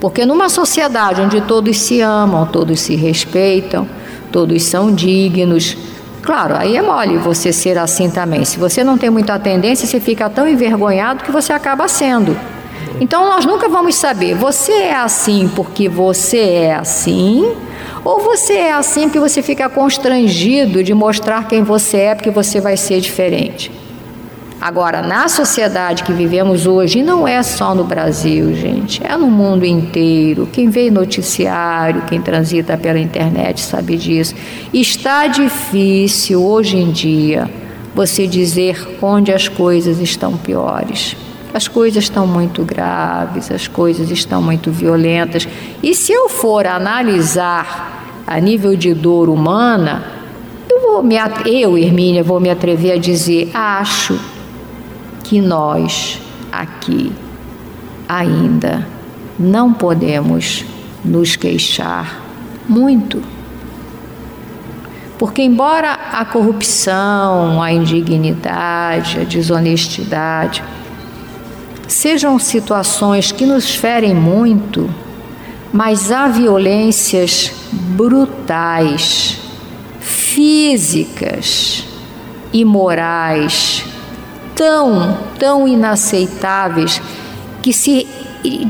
Porque 0.00 0.26
numa 0.26 0.48
sociedade 0.48 1.20
onde 1.20 1.40
todos 1.40 1.78
se 1.78 2.00
amam, 2.00 2.46
todos 2.46 2.80
se 2.80 2.96
respeitam, 2.96 3.88
todos 4.32 4.62
são 4.64 4.92
dignos, 4.92 5.76
Claro, 6.20 6.56
aí 6.58 6.76
é 6.76 6.82
mole 6.82 7.16
você 7.16 7.54
ser 7.54 7.78
assim 7.78 8.10
também. 8.10 8.44
Se 8.44 8.58
você 8.58 8.84
não 8.84 8.98
tem 8.98 9.08
muita 9.08 9.38
tendência, 9.38 9.86
você 9.86 9.98
fica 9.98 10.28
tão 10.28 10.46
envergonhado 10.46 11.24
que 11.24 11.32
você 11.32 11.54
acaba 11.54 11.88
sendo. 11.88 12.36
Então 13.00 13.28
nós 13.28 13.46
nunca 13.46 13.68
vamos 13.68 13.94
saber, 13.94 14.34
você 14.34 14.72
é 14.72 14.96
assim 14.96 15.48
porque 15.54 15.88
você 15.88 16.38
é 16.38 16.74
assim, 16.74 17.54
ou 18.04 18.20
você 18.20 18.54
é 18.54 18.72
assim 18.72 19.02
porque 19.04 19.20
você 19.20 19.40
fica 19.42 19.68
constrangido 19.68 20.82
de 20.82 20.92
mostrar 20.94 21.46
quem 21.46 21.62
você 21.62 21.98
é 21.98 22.14
porque 22.14 22.30
você 22.30 22.60
vai 22.60 22.76
ser 22.76 23.00
diferente. 23.00 23.70
Agora, 24.60 25.02
na 25.02 25.28
sociedade 25.28 26.02
que 26.02 26.12
vivemos 26.12 26.66
hoje, 26.66 27.00
não 27.00 27.28
é 27.28 27.40
só 27.44 27.76
no 27.76 27.84
Brasil, 27.84 28.52
gente, 28.56 29.00
é 29.06 29.16
no 29.16 29.30
mundo 29.30 29.64
inteiro. 29.64 30.48
Quem 30.52 30.68
vê 30.68 30.90
noticiário, 30.90 32.02
quem 32.08 32.20
transita 32.20 32.76
pela 32.76 32.98
internet 32.98 33.60
sabe 33.60 33.96
disso. 33.96 34.34
Está 34.74 35.28
difícil 35.28 36.42
hoje 36.42 36.76
em 36.76 36.90
dia 36.90 37.48
você 37.94 38.26
dizer 38.26 38.98
onde 39.00 39.32
as 39.32 39.46
coisas 39.46 40.00
estão 40.00 40.36
piores. 40.36 41.16
As 41.58 41.66
coisas 41.66 42.04
estão 42.04 42.24
muito 42.24 42.62
graves, 42.62 43.50
as 43.50 43.66
coisas 43.66 44.12
estão 44.12 44.40
muito 44.40 44.70
violentas. 44.70 45.48
E 45.82 45.92
se 45.92 46.12
eu 46.12 46.28
for 46.28 46.64
analisar 46.64 48.22
a 48.24 48.38
nível 48.38 48.76
de 48.76 48.94
dor 48.94 49.28
humana, 49.28 50.04
eu, 50.70 50.80
vou 50.80 51.02
me, 51.02 51.16
eu 51.46 51.76
Hermínia, 51.76 52.22
vou 52.22 52.38
me 52.38 52.48
atrever 52.48 52.92
a 52.92 52.96
dizer: 52.96 53.50
acho 53.52 54.20
que 55.24 55.40
nós 55.40 56.22
aqui 56.52 57.12
ainda 58.08 58.86
não 59.36 59.72
podemos 59.72 60.64
nos 61.04 61.34
queixar 61.34 62.22
muito. 62.68 63.20
Porque, 65.18 65.42
embora 65.42 65.92
a 66.12 66.24
corrupção, 66.24 67.60
a 67.60 67.72
indignidade, 67.72 69.18
a 69.18 69.24
desonestidade 69.24 70.62
sejam 71.88 72.38
situações 72.38 73.32
que 73.32 73.44
nos 73.44 73.74
ferem 73.74 74.14
muito, 74.14 74.88
mas 75.72 76.12
há 76.12 76.28
violências 76.28 77.50
brutais, 77.72 79.38
físicas 79.98 81.84
e 82.52 82.64
morais 82.64 83.84
tão, 84.54 85.18
tão 85.38 85.66
inaceitáveis 85.66 87.00
que 87.62 87.72
se 87.72 88.06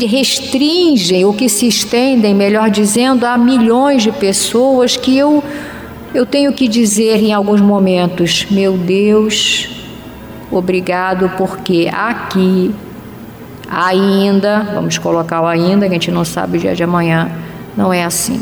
restringem 0.09 1.25
ou 1.25 1.35
que 1.35 1.49
se 1.49 1.69
estendem, 1.69 2.35
melhor 2.35 2.71
dizendo, 2.71 3.27
a 3.27 3.37
milhões 3.37 4.03
de 4.03 4.13
pessoas 4.13 4.97
que 4.97 5.17
eu 5.17 5.43
eu 6.15 6.25
tenho 6.25 6.55
que 6.55 6.67
dizer 6.67 7.23
em 7.23 7.35
alguns 7.35 7.61
momentos, 7.61 8.47
meu 8.51 8.79
Deus, 8.79 9.69
obrigado 10.51 11.31
porque 11.37 11.87
aqui 11.93 12.75
ainda, 13.69 14.67
vamos 14.75 14.99
colocar 14.99 15.43
o 15.43 15.47
ainda, 15.47 15.87
que 15.87 15.93
a 15.93 15.95
gente 15.95 16.11
não 16.11 16.25
sabe 16.25 16.57
o 16.57 16.61
dia 16.61 16.75
de 16.75 16.83
amanhã, 16.83 17.31
não 17.77 17.93
é 17.93 18.05
assim. 18.05 18.41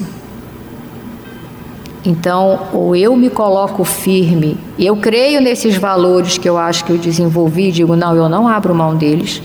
Então, 2.04 2.68
ou 2.72 2.94
eu 2.94 3.16
me 3.16 3.28
coloco 3.28 3.82
firme, 3.82 4.56
eu 4.78 4.96
creio 4.96 5.40
nesses 5.40 5.76
valores 5.76 6.38
que 6.38 6.48
eu 6.48 6.56
acho 6.56 6.84
que 6.84 6.92
eu 6.92 6.98
desenvolvi, 6.98 7.72
digo, 7.72 7.96
não, 7.96 8.14
eu 8.14 8.28
não 8.28 8.46
abro 8.46 8.72
mão 8.72 8.94
deles. 8.94 9.42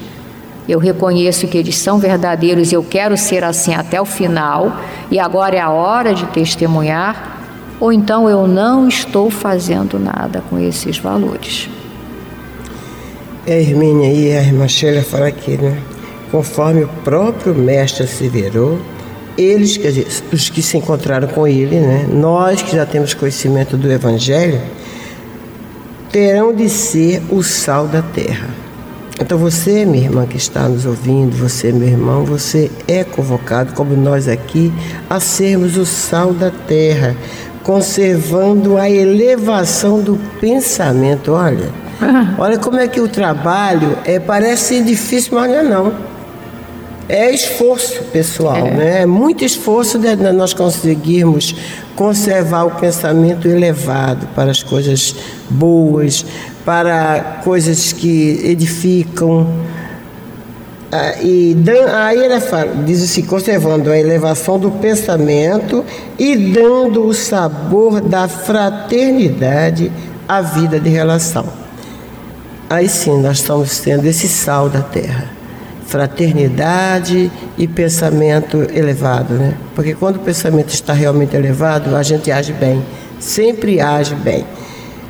Eu 0.70 0.78
reconheço 0.78 1.48
que 1.48 1.58
eles 1.58 1.76
são 1.76 1.98
verdadeiros 1.98 2.72
e 2.72 2.76
eu 2.76 2.84
quero 2.84 3.18
ser 3.18 3.44
assim 3.44 3.74
até 3.74 4.00
o 4.00 4.06
final, 4.06 4.72
e 5.10 5.20
agora 5.20 5.56
é 5.56 5.60
a 5.60 5.72
hora 5.72 6.14
de 6.14 6.24
testemunhar, 6.28 7.40
ou 7.80 7.92
então 7.92 8.30
eu 8.30 8.48
não 8.48 8.88
estou 8.88 9.32
fazendo 9.32 9.98
nada 9.98 10.44
com 10.48 10.60
esses 10.60 11.00
valores. 11.00 11.68
É, 13.46 13.60
Hermínia 13.60 14.14
e 14.14 14.38
a 14.38 14.44
irmã 14.44 14.68
Sheila 14.68 15.02
fala 15.02 15.28
aqui, 15.28 15.58
né? 15.58 15.82
Conforme 16.30 16.84
o 16.84 16.88
próprio 17.04 17.56
mestre 17.56 18.04
asseverou, 18.04 18.80
eles, 19.38 19.78
quer 19.78 19.90
dizer, 19.90 20.08
os 20.32 20.50
que 20.50 20.62
se 20.62 20.78
encontraram 20.78 21.28
com 21.28 21.48
ele, 21.48 21.80
né? 21.80 22.08
nós 22.12 22.62
que 22.62 22.76
já 22.76 22.86
temos 22.86 23.14
conhecimento 23.14 23.76
do 23.78 23.92
Evangelho, 23.92 24.62
terão 26.12 26.54
de 26.54 26.70
ser 26.70 27.22
o 27.30 27.42
sal 27.42 27.88
da 27.88 28.02
terra. 28.02 28.50
Então 29.20 29.38
você, 29.38 29.86
minha 29.86 30.06
irmã 30.06 30.26
que 30.26 30.38
está 30.38 30.68
nos 30.68 30.86
ouvindo, 30.86 31.36
você, 31.36 31.72
meu 31.72 31.88
irmão, 31.88 32.26
você 32.26 32.70
é 32.88 33.04
convocado, 33.04 33.74
como 33.74 33.96
nós 33.96 34.28
aqui, 34.28 34.72
a 35.10 35.20
sermos 35.20 35.78
o 35.78 35.86
sal 35.86 36.34
da 36.34 36.52
terra, 36.52 37.16
conservando 37.64 38.78
a 38.78 38.90
elevação 38.90 40.02
do 40.02 40.20
pensamento. 40.40 41.32
Olha, 41.32 41.70
olha 42.38 42.58
como 42.58 42.78
é 42.78 42.88
que 42.88 43.00
o 43.00 43.08
trabalho 43.08 43.98
é, 44.06 44.20
parece 44.20 44.82
difícil, 44.82 45.34
mas 45.36 45.50
não 45.50 45.58
é 45.58 45.64
não 45.64 46.12
é 47.12 47.30
esforço 47.30 48.04
pessoal, 48.06 48.68
é. 48.68 48.72
né? 48.72 49.02
É 49.02 49.06
muito 49.06 49.44
esforço 49.44 50.00
de 50.00 50.16
nós 50.16 50.54
conseguirmos 50.54 51.54
conservar 51.94 52.64
o 52.64 52.72
pensamento 52.72 53.50
elevado 53.50 54.28
para 54.34 54.50
as 54.50 54.64
coisas 54.64 55.14
boas, 55.50 56.26
para 56.64 57.42
coisas 57.44 57.92
que 57.92 58.40
edificam. 58.46 59.46
Ah, 60.90 61.16
e 61.22 61.56
aí 61.94 62.18
ele 62.18 62.40
fala, 62.40 62.76
diz 62.86 63.04
assim, 63.04 63.24
conservando 63.24 63.92
a 63.92 64.00
elevação 64.00 64.58
do 64.58 64.72
pensamento 64.72 65.84
e 66.18 66.36
dando 66.36 67.06
o 67.06 67.14
sabor 67.14 68.00
da 68.00 68.30
fraternidade 68.30 69.92
à 70.28 70.42
vida 70.42 70.80
de 70.80 70.90
relação. 70.90 71.61
Aí 72.72 72.88
sim 72.88 73.22
nós 73.22 73.40
estamos 73.40 73.80
tendo 73.80 74.06
esse 74.06 74.30
sal 74.30 74.70
da 74.70 74.82
terra 74.82 75.42
fraternidade 75.88 77.30
e 77.58 77.68
pensamento 77.68 78.66
elevado, 78.74 79.34
né? 79.34 79.56
Porque 79.76 79.94
quando 79.94 80.16
o 80.16 80.20
pensamento 80.20 80.70
está 80.70 80.94
realmente 80.94 81.36
elevado, 81.36 81.94
a 81.98 82.02
gente 82.02 82.32
age 82.32 82.54
bem, 82.54 82.82
sempre 83.20 83.82
age 83.82 84.16
bem. 84.16 84.46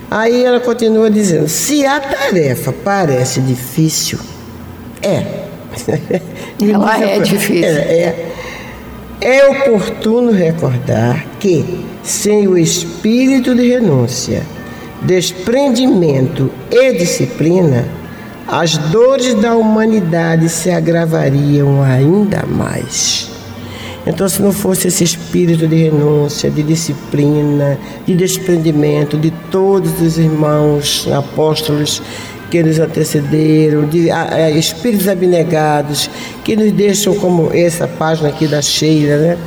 Aí 0.09 0.43
ela 0.43 0.59
continua 0.59 1.11
dizendo: 1.11 1.47
se 1.47 1.85
a 1.85 1.99
tarefa 1.99 2.73
parece 2.73 3.39
difícil, 3.41 4.17
é. 5.03 5.23
ela 6.59 6.99
é 6.99 7.19
difícil. 7.19 7.63
É, 7.63 7.69
é, 7.69 8.31
é 9.21 9.47
oportuno 9.49 10.31
recordar 10.31 11.27
que, 11.39 11.85
sem 12.01 12.47
o 12.47 12.57
espírito 12.57 13.53
de 13.53 13.69
renúncia, 13.69 14.41
desprendimento 15.01 16.51
e 16.69 16.93
disciplina, 16.93 17.85
as 18.47 18.77
dores 18.77 19.33
da 19.35 19.55
humanidade 19.55 20.49
se 20.49 20.69
agravariam 20.69 21.81
ainda 21.81 22.45
mais. 22.45 23.29
Então, 24.05 24.27
se 24.27 24.41
não 24.41 24.51
fosse 24.51 24.87
esse 24.87 25.03
espírito 25.03 25.67
de 25.67 25.75
renúncia, 25.75 26.49
de 26.49 26.63
disciplina, 26.63 27.77
de 28.05 28.15
desprendimento 28.15 29.15
de 29.15 29.31
todos 29.51 30.01
os 30.01 30.17
irmãos 30.17 31.07
apóstolos 31.11 32.01
que 32.51 32.61
nos 32.61 32.79
antecederam, 32.79 33.85
de 33.85 34.11
a, 34.11 34.33
a, 34.33 34.51
espíritos 34.51 35.07
abnegados 35.07 36.09
que 36.43 36.53
nos 36.53 36.69
deixam, 36.73 37.15
como 37.15 37.49
essa 37.53 37.87
página 37.87 38.27
aqui 38.27 38.45
da 38.45 38.61
Sheila, 38.61 39.17
né? 39.17 39.37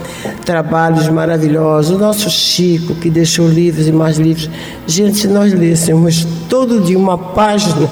trabalhos 0.47 1.07
maravilhosos. 1.11 1.95
O 1.95 1.99
nosso 1.99 2.31
Chico, 2.31 2.95
que 2.95 3.11
deixou 3.11 3.47
livros 3.47 3.87
e 3.87 3.93
mais 3.93 4.17
livros. 4.17 4.49
Gente, 4.87 5.19
se 5.19 5.29
nós 5.29 5.53
lêssemos 5.53 6.27
todo 6.49 6.81
dia 6.81 6.99
uma 6.99 7.19
página 7.19 7.91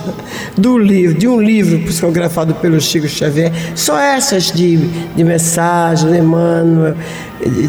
do 0.56 0.78
livro, 0.78 1.18
de 1.18 1.28
um 1.28 1.40
livro 1.40 1.78
psicografado 1.80 2.54
pelo 2.54 2.80
Chico 2.80 3.06
Xavier, 3.06 3.52
só 3.74 3.98
essas 3.98 4.50
de, 4.50 4.78
de 5.14 5.24
mensagem, 5.24 6.10
de 6.10 6.18
Emmanuel, 6.18 6.94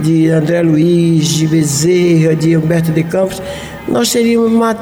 de 0.02 0.30
André 0.30 0.62
Luiz, 0.62 1.28
de 1.28 1.48
Bezerra, 1.48 2.36
de 2.36 2.56
Humberto 2.56 2.92
de 2.92 3.04
Campos, 3.04 3.42
nós 3.88 4.10
teríamos 4.12 4.50
uma 4.50 4.74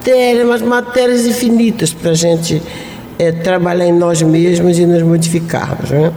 matérias, 0.00 0.46
mas 0.46 0.62
matérias 0.62 1.26
infinitas 1.26 1.92
para 1.92 2.12
a 2.12 2.14
gente 2.14 2.62
é, 3.18 3.30
trabalhar 3.30 3.86
em 3.86 3.92
nós 3.92 4.22
mesmos 4.22 4.78
e 4.78 4.86
nos 4.86 5.02
modificarmos. 5.02 5.90
Né? 5.90 6.12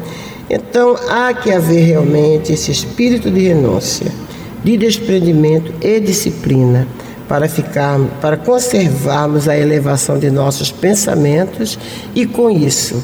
Então 0.50 0.96
há 1.10 1.34
que 1.34 1.52
haver 1.52 1.86
realmente 1.86 2.54
esse 2.54 2.72
espírito 2.72 3.30
de 3.30 3.42
renúncia, 3.42 4.08
de 4.64 4.78
desprendimento 4.78 5.74
e 5.82 6.00
disciplina 6.00 6.88
para 7.28 7.50
ficar, 7.50 8.00
para 8.22 8.38
conservarmos 8.38 9.50
a 9.50 9.58
elevação 9.58 10.18
de 10.18 10.32
nossos 10.32 10.72
pensamentos 10.72 11.78
e 12.16 12.26
com 12.26 12.50
isso 12.50 13.04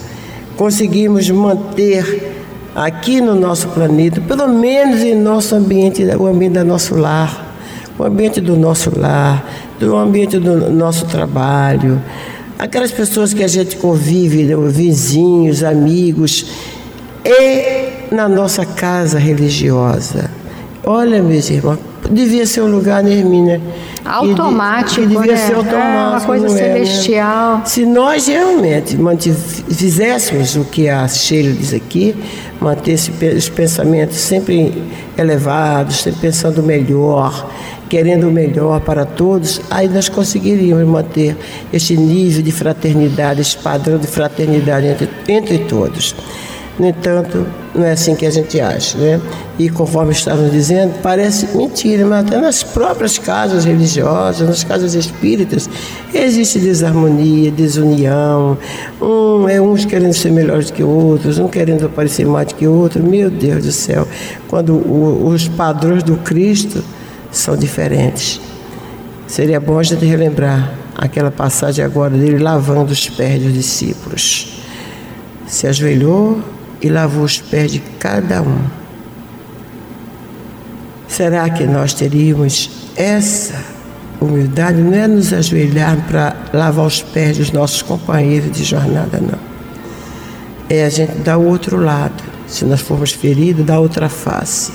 conseguirmos 0.55 1.29
manter 1.29 2.33
aqui 2.75 3.21
no 3.21 3.33
nosso 3.33 3.69
planeta, 3.69 4.21
pelo 4.21 4.47
menos 4.47 5.01
em 5.01 5.15
nosso 5.15 5.55
ambiente, 5.55 6.03
o 6.03 6.27
ambiente 6.27 6.53
do 6.53 6.65
nosso 6.65 6.95
lar, 6.95 7.55
o 7.97 8.03
ambiente 8.03 8.41
do 8.41 8.57
nosso 8.57 8.97
lar, 8.97 9.68
do 9.79 9.95
ambiente 9.95 10.37
do 10.37 10.69
nosso 10.71 11.05
trabalho, 11.05 12.01
aquelas 12.57 12.91
pessoas 12.91 13.33
que 13.33 13.43
a 13.43 13.47
gente 13.47 13.77
convive, 13.77 14.43
né, 14.43 14.55
vizinhos, 14.67 15.63
amigos, 15.63 16.45
e 17.25 18.13
na 18.13 18.27
nossa 18.27 18.65
casa 18.65 19.17
religiosa. 19.17 20.29
Olha, 20.83 21.21
meus 21.21 21.49
irmãos, 21.49 21.79
devia 22.09 22.45
ser 22.45 22.61
um 22.61 22.71
lugar, 22.71 23.03
né, 23.03 23.13
Hermínia? 23.13 23.61
Automático, 24.03 25.01
que 25.01 25.07
devia 25.07 25.33
né? 25.33 25.37
ser 25.37 25.55
automático. 25.55 25.85
É 25.85 26.09
uma 26.09 26.21
coisa 26.21 26.49
celestial. 26.49 27.53
É, 27.53 27.57
né? 27.57 27.65
Se 27.65 27.85
nós 27.85 28.27
realmente 28.27 29.31
fizéssemos 29.31 30.55
o 30.55 30.63
que 30.65 30.89
a 30.89 31.07
Sheila 31.07 31.53
diz 31.53 31.73
aqui, 31.73 32.15
manter 32.59 32.95
os 33.37 33.49
pensamentos 33.49 34.17
sempre 34.17 34.81
elevados, 35.17 35.97
sempre 35.97 36.21
pensando 36.21 36.63
melhor, 36.63 37.49
querendo 37.89 38.27
o 38.27 38.31
melhor 38.31 38.79
para 38.81 39.03
todos, 39.03 39.59
aí 39.69 39.89
nós 39.89 40.07
conseguiríamos 40.07 40.87
manter 40.87 41.35
este 41.73 41.97
nível 41.97 42.43
de 42.43 42.51
fraternidade, 42.51 43.41
esse 43.41 43.57
padrão 43.57 43.97
de 43.97 44.07
fraternidade 44.07 44.85
entre, 44.85 45.09
entre 45.27 45.57
todos. 45.59 46.15
No 46.77 46.87
entanto, 46.87 47.45
não 47.75 47.83
é 47.83 47.91
assim 47.91 48.15
que 48.15 48.25
a 48.25 48.29
gente 48.29 48.57
acha, 48.61 48.97
né? 48.97 49.19
E 49.57 49.69
conforme 49.69 50.13
estávamos 50.13 50.53
dizendo, 50.53 50.93
parece 51.03 51.57
mentira, 51.57 52.05
mas 52.05 52.25
até 52.25 52.37
nas 52.37 52.63
próprias 52.63 53.17
casas 53.17 53.65
religiosas, 53.65 54.47
nas 54.47 54.63
casas 54.63 54.93
espíritas, 54.93 55.69
existe 56.13 56.57
desarmonia, 56.57 57.51
desunião, 57.51 58.57
um, 59.01 59.49
é 59.49 59.59
uns 59.59 59.83
querendo 59.83 60.13
ser 60.13 60.31
melhores 60.31 60.71
que 60.71 60.81
outros, 60.81 61.37
um 61.37 61.49
querendo 61.49 61.85
aparecer 61.85 62.25
mais 62.25 62.53
que 62.53 62.65
outro. 62.65 63.03
Meu 63.03 63.29
Deus 63.29 63.65
do 63.65 63.71
céu, 63.73 64.07
quando 64.47 64.75
o, 64.75 65.27
os 65.27 65.49
padrões 65.49 66.01
do 66.01 66.15
Cristo 66.15 66.81
são 67.31 67.55
diferentes. 67.55 68.39
Seria 69.27 69.59
bom 69.59 69.79
a 69.79 69.83
gente 69.83 70.05
relembrar 70.05 70.73
aquela 70.95 71.31
passagem 71.31 71.83
agora 71.83 72.17
dele 72.17 72.39
lavando 72.39 72.91
os 72.91 73.09
pés 73.09 73.41
dos 73.41 73.53
discípulos. 73.53 74.61
Se 75.47 75.67
ajoelhou, 75.67 76.41
e 76.81 76.89
lavou 76.89 77.23
os 77.23 77.39
pés 77.39 77.71
de 77.71 77.79
cada 77.99 78.41
um. 78.41 78.59
Será 81.07 81.49
que 81.49 81.65
nós 81.65 81.93
teríamos 81.93 82.69
essa 82.95 83.61
humildade? 84.21 84.79
Não 84.79 84.93
é 84.93 85.07
nos 85.07 85.33
ajoelhar 85.33 85.97
para 86.07 86.35
lavar 86.53 86.85
os 86.85 87.01
pés 87.01 87.37
dos 87.37 87.51
nossos 87.51 87.81
companheiros 87.81 88.51
de 88.51 88.63
jornada, 88.63 89.19
não. 89.19 89.39
É 90.69 90.85
a 90.85 90.89
gente 90.89 91.17
dar 91.19 91.37
o 91.37 91.45
outro 91.45 91.77
lado. 91.77 92.23
Se 92.47 92.63
nós 92.65 92.81
formos 92.81 93.11
feridos, 93.11 93.65
dar 93.65 93.79
outra 93.79 94.07
face. 94.07 94.71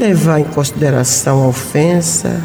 Levar 0.00 0.40
em 0.40 0.44
consideração 0.44 1.44
a 1.44 1.48
ofensa, 1.48 2.40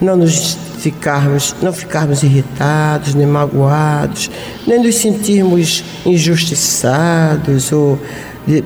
não 0.00 0.16
nos 0.16 0.58
ficarmos, 0.78 1.54
não 1.62 1.72
ficarmos 1.72 2.22
irritados, 2.22 3.14
nem 3.14 3.26
magoados, 3.26 4.30
nem 4.66 4.82
nos 4.82 4.96
sentirmos 4.96 5.84
injustiçados 6.04 7.70
ou 7.70 7.98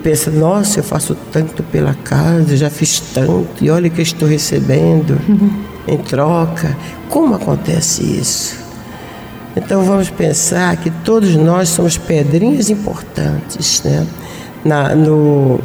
pensa, 0.02 0.30
nossa, 0.30 0.80
eu 0.80 0.84
faço 0.84 1.14
tanto 1.30 1.62
pela 1.64 1.94
casa, 1.94 2.56
já 2.56 2.70
fiz 2.70 3.00
tanto, 3.00 3.62
e 3.62 3.68
olha 3.68 3.90
que 3.90 4.00
estou 4.00 4.26
recebendo 4.26 5.20
uhum. 5.28 5.62
em 5.86 5.98
troca. 5.98 6.76
Como 7.10 7.34
acontece 7.34 8.02
isso? 8.02 8.56
Então 9.56 9.84
vamos 9.84 10.10
pensar 10.10 10.76
que 10.76 10.90
todos 10.90 11.36
nós 11.36 11.68
somos 11.68 11.96
pedrinhas 11.96 12.70
importantes 12.70 13.82
né? 13.84 14.06
Na, 14.64 14.94
no, 14.94 15.60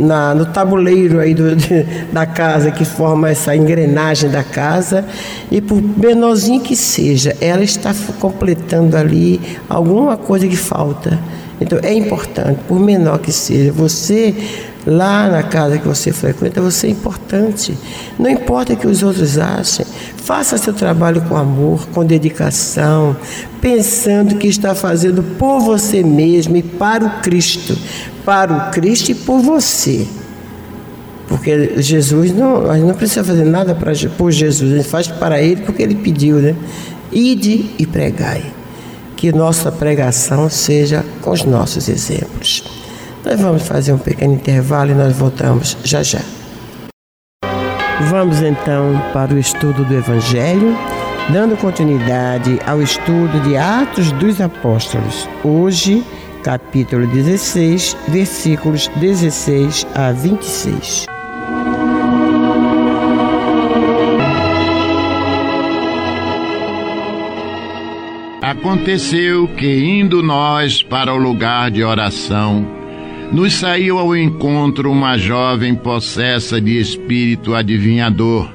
na, 0.00 0.34
no 0.34 0.46
tabuleiro 0.46 1.20
aí 1.20 1.34
do, 1.34 1.54
de, 1.54 1.82
da 2.12 2.26
casa 2.26 2.70
que 2.70 2.84
forma 2.84 3.28
essa 3.28 3.54
engrenagem 3.54 4.30
da 4.30 4.42
casa 4.42 5.04
e 5.50 5.60
por 5.60 5.80
menorzinho 5.80 6.60
que 6.60 6.74
seja, 6.74 7.36
ela 7.40 7.62
está 7.62 7.94
completando 8.18 8.96
ali 8.96 9.40
alguma 9.68 10.16
coisa 10.16 10.48
que 10.48 10.56
falta. 10.56 11.18
Então 11.60 11.78
é 11.82 11.92
importante, 11.92 12.58
por 12.66 12.80
menor 12.80 13.18
que 13.18 13.30
seja, 13.30 13.70
você 13.70 14.34
lá 14.86 15.28
na 15.28 15.42
casa 15.42 15.78
que 15.78 15.86
você 15.86 16.12
frequenta, 16.12 16.60
você 16.60 16.86
é 16.86 16.90
importante. 16.90 17.76
Não 18.18 18.30
importa 18.30 18.72
o 18.72 18.76
que 18.76 18.86
os 18.86 19.02
outros 19.02 19.38
achem, 19.38 19.86
faça 20.16 20.56
seu 20.58 20.72
trabalho 20.72 21.20
com 21.22 21.36
amor, 21.36 21.86
com 21.88 22.04
dedicação, 22.04 23.16
pensando 23.60 24.36
que 24.36 24.46
está 24.46 24.74
fazendo 24.74 25.22
por 25.38 25.60
você 25.60 26.02
mesmo 26.02 26.56
e 26.56 26.62
para 26.62 27.04
o 27.04 27.20
Cristo 27.20 27.76
para 28.24 28.52
o 28.52 28.70
Cristo 28.70 29.10
e 29.10 29.14
por 29.14 29.40
você. 29.40 30.06
Porque 31.28 31.80
Jesus 31.80 32.32
não, 32.32 32.70
a 32.70 32.76
gente 32.76 32.86
não 32.86 32.94
precisa 32.94 33.22
fazer 33.24 33.44
nada 33.44 33.74
para, 33.74 33.92
por 34.16 34.30
Jesus, 34.30 34.72
a 34.72 34.76
gente 34.76 34.88
faz 34.88 35.06
para 35.06 35.40
Ele 35.40 35.62
porque 35.62 35.82
Ele 35.82 35.94
pediu, 35.94 36.36
né? 36.36 36.54
Ide 37.12 37.70
e 37.78 37.86
pregai. 37.86 38.42
Que 39.16 39.32
nossa 39.32 39.70
pregação 39.70 40.48
seja 40.48 41.04
com 41.20 41.30
os 41.30 41.44
nossos 41.44 41.88
exemplos. 41.88 42.64
Nós 43.24 43.40
vamos 43.40 43.66
fazer 43.66 43.92
um 43.92 43.98
pequeno 43.98 44.34
intervalo 44.34 44.92
e 44.92 44.94
nós 44.94 45.16
voltamos 45.16 45.76
já 45.84 46.02
já. 46.02 46.20
Vamos 48.08 48.40
então 48.40 49.00
para 49.12 49.34
o 49.34 49.38
estudo 49.38 49.84
do 49.84 49.94
Evangelho, 49.94 50.74
dando 51.28 51.56
continuidade 51.56 52.58
ao 52.66 52.80
estudo 52.80 53.40
de 53.42 53.56
Atos 53.56 54.10
dos 54.12 54.40
Apóstolos. 54.40 55.28
Hoje, 55.44 56.02
capítulo 56.42 57.06
16, 57.06 57.96
versículos 58.08 58.88
16 58.96 59.86
a 59.94 60.12
26. 60.12 61.06
Aconteceu 68.42 69.46
que, 69.46 70.00
indo 70.00 70.22
nós 70.22 70.82
para 70.82 71.12
o 71.12 71.18
lugar 71.18 71.70
de 71.70 71.84
oração, 71.84 72.79
nos 73.32 73.54
saiu 73.54 73.98
ao 73.98 74.16
encontro 74.16 74.90
uma 74.90 75.16
jovem 75.16 75.74
possessa 75.74 76.60
de 76.60 76.78
espírito 76.78 77.54
adivinhador, 77.54 78.50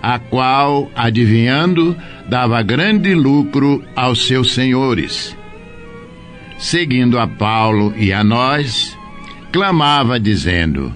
a 0.00 0.18
qual, 0.18 0.90
adivinhando, 0.94 1.96
dava 2.28 2.62
grande 2.62 3.14
lucro 3.14 3.82
aos 3.96 4.26
seus 4.26 4.54
senhores. 4.54 5.36
Seguindo 6.58 7.18
a 7.18 7.26
Paulo 7.26 7.92
e 7.96 8.12
a 8.12 8.22
nós, 8.22 8.96
clamava 9.52 10.18
dizendo: 10.20 10.94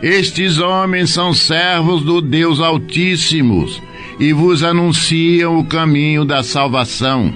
Estes 0.00 0.58
homens 0.58 1.10
são 1.10 1.34
servos 1.34 2.02
do 2.02 2.20
Deus 2.20 2.60
Altíssimo 2.60 3.66
e 4.20 4.32
vos 4.32 4.62
anunciam 4.62 5.58
o 5.58 5.64
caminho 5.64 6.24
da 6.24 6.42
salvação. 6.42 7.34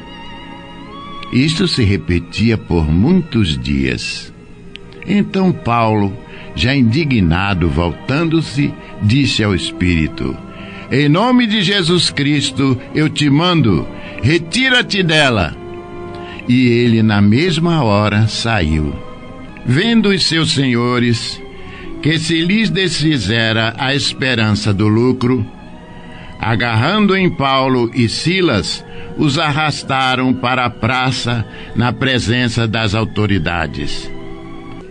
Isto 1.33 1.69
se 1.69 1.85
repetia 1.85 2.57
por 2.57 2.91
muitos 2.91 3.59
dias. 3.59 4.33
Então 5.07 5.53
Paulo, 5.53 6.17
já 6.55 6.75
indignado, 6.75 7.69
voltando-se, 7.69 8.73
disse 9.03 9.43
ao 9.43 9.55
Espírito: 9.55 10.37
Em 10.91 11.09
nome 11.09 11.47
de 11.47 11.63
Jesus 11.63 12.11
Cristo, 12.11 12.79
eu 12.95 13.09
te 13.09 13.29
mando, 13.31 13.87
retira-te 14.23 15.03
dela. 15.03 15.57
E 16.49 16.67
ele, 16.67 17.03
na 17.03 17.21
mesma 17.21 17.83
hora, 17.83 18.27
saiu. 18.27 18.95
Vendo 19.65 20.09
os 20.09 20.25
seus 20.25 20.53
senhores 20.53 21.41
que 22.03 22.19
se 22.19 22.41
lhes 22.41 22.71
desfizera 22.71 23.75
a 23.79 23.95
esperança 23.95 24.73
do 24.73 24.89
lucro, 24.89 25.47
agarrando 26.41 27.15
em 27.15 27.29
Paulo 27.29 27.91
e 27.95 28.09
Silas, 28.09 28.85
os 29.19 29.39
arrastaram 29.39 30.33
para 30.33 30.65
a 30.65 30.71
praça 30.71 31.47
na 31.77 31.93
presença 31.93 32.67
das 32.67 32.95
autoridades. 32.95 34.11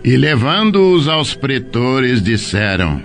E 0.02 0.16
levando-os 0.16 1.08
aos 1.08 1.34
pretores, 1.34 2.22
disseram: 2.22 3.02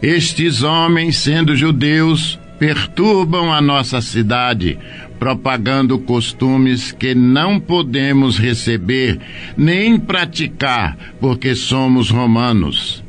Estes 0.00 0.62
homens, 0.62 1.16
sendo 1.16 1.56
judeus, 1.56 2.38
perturbam 2.60 3.52
a 3.52 3.60
nossa 3.60 4.00
cidade, 4.00 4.78
propagando 5.18 5.98
costumes 5.98 6.92
que 6.92 7.12
não 7.12 7.58
podemos 7.58 8.38
receber 8.38 9.18
nem 9.56 9.98
praticar, 9.98 10.96
porque 11.20 11.56
somos 11.56 12.08
romanos. 12.10 13.02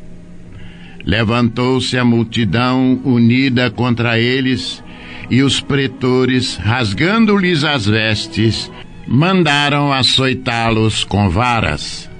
Levantou-se 1.05 1.95
a 1.97 2.03
multidão 2.03 2.99
unida 3.03 3.69
contra 3.69 4.17
eles, 4.17 4.83
e 5.29 5.43
os 5.43 5.59
pretores, 5.59 6.55
rasgando-lhes 6.55 7.63
as 7.63 7.85
vestes, 7.85 8.71
mandaram 9.07 9.93
açoitá-los 9.93 11.03
com 11.03 11.29
varas. 11.29 12.12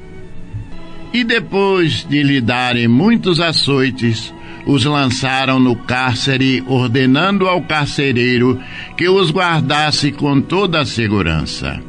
E 1.14 1.24
depois 1.24 2.04
de 2.10 2.24
lhe 2.24 2.42
darem 2.42 2.88
muitos 2.88 3.40
açoites, 3.40 4.34
os 4.66 4.84
lançaram 4.86 5.60
no 5.60 5.76
cárcere, 5.76 6.64
ordenando 6.68 7.48
ao 7.48 7.62
carcereiro 7.62 8.60
que 8.98 9.08
os 9.08 9.30
guardasse 9.30 10.12
com 10.12 10.42
toda 10.42 10.82
a 10.82 10.86
segurança. 10.86 11.82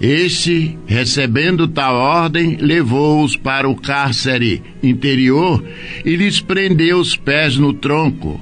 Este, 0.00 0.78
recebendo 0.86 1.66
tal 1.66 1.94
ordem, 1.94 2.56
levou-os 2.60 3.36
para 3.36 3.68
o 3.68 3.74
cárcere 3.74 4.62
interior 4.82 5.64
e 6.04 6.14
lhes 6.14 6.40
prendeu 6.40 6.98
os 6.98 7.16
pés 7.16 7.56
no 7.56 7.72
tronco. 7.72 8.40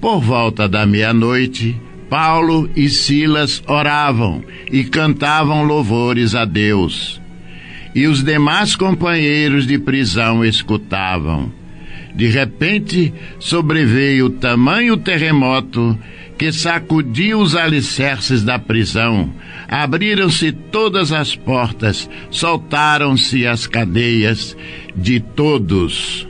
Por 0.00 0.20
volta 0.20 0.68
da 0.68 0.84
meia-noite, 0.84 1.80
Paulo 2.10 2.68
e 2.76 2.88
Silas 2.88 3.62
oravam 3.66 4.44
e 4.70 4.84
cantavam 4.84 5.64
louvores 5.64 6.34
a 6.34 6.44
Deus. 6.44 7.20
E 7.96 8.06
os 8.06 8.22
demais 8.22 8.76
companheiros 8.76 9.66
de 9.66 9.78
prisão 9.78 10.44
escutavam. 10.44 11.50
De 12.14 12.26
repente, 12.28 13.10
sobreveio 13.38 14.28
tamanho 14.28 14.98
terremoto 14.98 15.98
que 16.36 16.52
sacudiu 16.52 17.40
os 17.40 17.56
alicerces 17.56 18.42
da 18.42 18.58
prisão. 18.58 19.32
Abriram-se 19.66 20.52
todas 20.52 21.10
as 21.10 21.34
portas, 21.34 22.06
soltaram-se 22.30 23.46
as 23.46 23.66
cadeias 23.66 24.54
de 24.94 25.18
todos. 25.18 26.28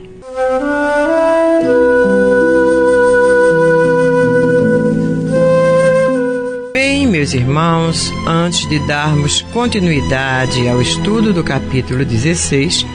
Bem, 6.79 7.07
meus 7.07 7.33
irmãos, 7.33 8.13
antes 8.27 8.69
de 8.69 8.77
darmos 8.77 9.41
continuidade 9.51 10.69
ao 10.69 10.79
estudo 10.79 11.33
do 11.33 11.43
capítulo 11.43 12.05
16, 12.05 12.85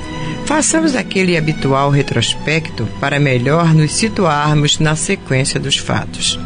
façamos 0.46 0.94
aquele 0.94 1.36
habitual 1.36 1.90
retrospecto 1.90 2.86
para 3.00 3.18
melhor 3.18 3.74
nos 3.74 3.90
situarmos 3.94 4.78
na 4.78 4.94
sequência 4.94 5.58
dos 5.58 5.76
fatos. 5.78 6.38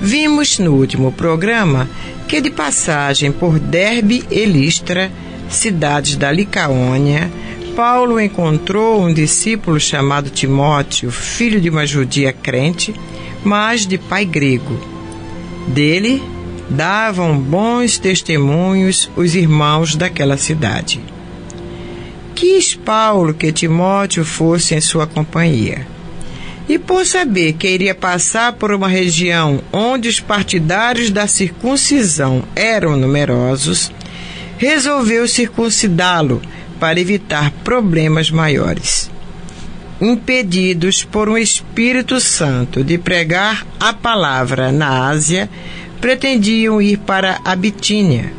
Vimos 0.00 0.58
no 0.58 0.72
último 0.72 1.12
programa 1.12 1.86
que, 2.26 2.40
de 2.40 2.48
passagem 2.48 3.30
por 3.30 3.58
Derbe 3.58 4.24
e 4.30 4.46
Listra, 4.46 5.12
cidades 5.46 6.16
da 6.16 6.32
Licaônia, 6.32 7.30
Paulo 7.76 8.18
encontrou 8.18 9.02
um 9.02 9.12
discípulo 9.12 9.78
chamado 9.78 10.30
Timóteo, 10.30 11.10
filho 11.10 11.60
de 11.60 11.68
uma 11.68 11.86
judia 11.86 12.32
crente, 12.32 12.94
mas 13.44 13.86
de 13.86 13.98
pai 13.98 14.24
grego. 14.24 14.89
Dele 15.70 16.20
davam 16.68 17.38
bons 17.38 17.96
testemunhos 17.96 19.08
os 19.14 19.36
irmãos 19.36 19.94
daquela 19.94 20.36
cidade. 20.36 21.00
Quis 22.34 22.74
Paulo 22.74 23.32
que 23.32 23.52
Timóteo 23.52 24.24
fosse 24.24 24.74
em 24.74 24.80
sua 24.80 25.06
companhia 25.06 25.86
e 26.68 26.76
por 26.76 27.06
saber 27.06 27.52
que 27.52 27.68
iria 27.68 27.94
passar 27.94 28.54
por 28.54 28.72
uma 28.72 28.88
região 28.88 29.62
onde 29.72 30.08
os 30.08 30.18
partidários 30.18 31.10
da 31.10 31.28
circuncisão 31.28 32.42
eram 32.56 32.96
numerosos, 32.96 33.92
resolveu 34.58 35.28
circuncidá-lo 35.28 36.42
para 36.80 36.98
evitar 36.98 37.52
problemas 37.62 38.28
maiores. 38.28 39.08
Impedidos 40.00 41.04
por 41.04 41.28
um 41.28 41.36
Espírito 41.36 42.18
Santo 42.20 42.82
de 42.82 42.96
pregar 42.96 43.66
a 43.78 43.92
palavra 43.92 44.72
na 44.72 45.08
Ásia, 45.08 45.48
pretendiam 46.00 46.80
ir 46.80 46.98
para 46.98 47.38
a 47.44 47.54
Bitínia. 47.54 48.32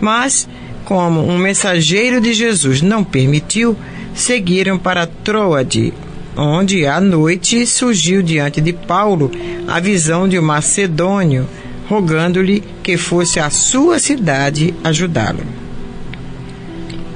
Mas, 0.00 0.46
como 0.84 1.26
um 1.26 1.38
mensageiro 1.38 2.20
de 2.20 2.34
Jesus 2.34 2.82
não 2.82 3.02
permitiu, 3.02 3.76
seguiram 4.14 4.78
para 4.78 5.06
Troade, 5.06 5.94
onde 6.36 6.86
à 6.86 7.00
noite 7.00 7.66
surgiu 7.66 8.22
diante 8.22 8.60
de 8.60 8.72
Paulo 8.72 9.30
a 9.66 9.80
visão 9.80 10.28
de 10.28 10.38
um 10.38 10.42
macedônio, 10.42 11.48
rogando-lhe 11.88 12.62
que 12.82 12.96
fosse 12.96 13.40
à 13.40 13.48
sua 13.48 13.98
cidade 13.98 14.74
ajudá-lo. 14.84 15.44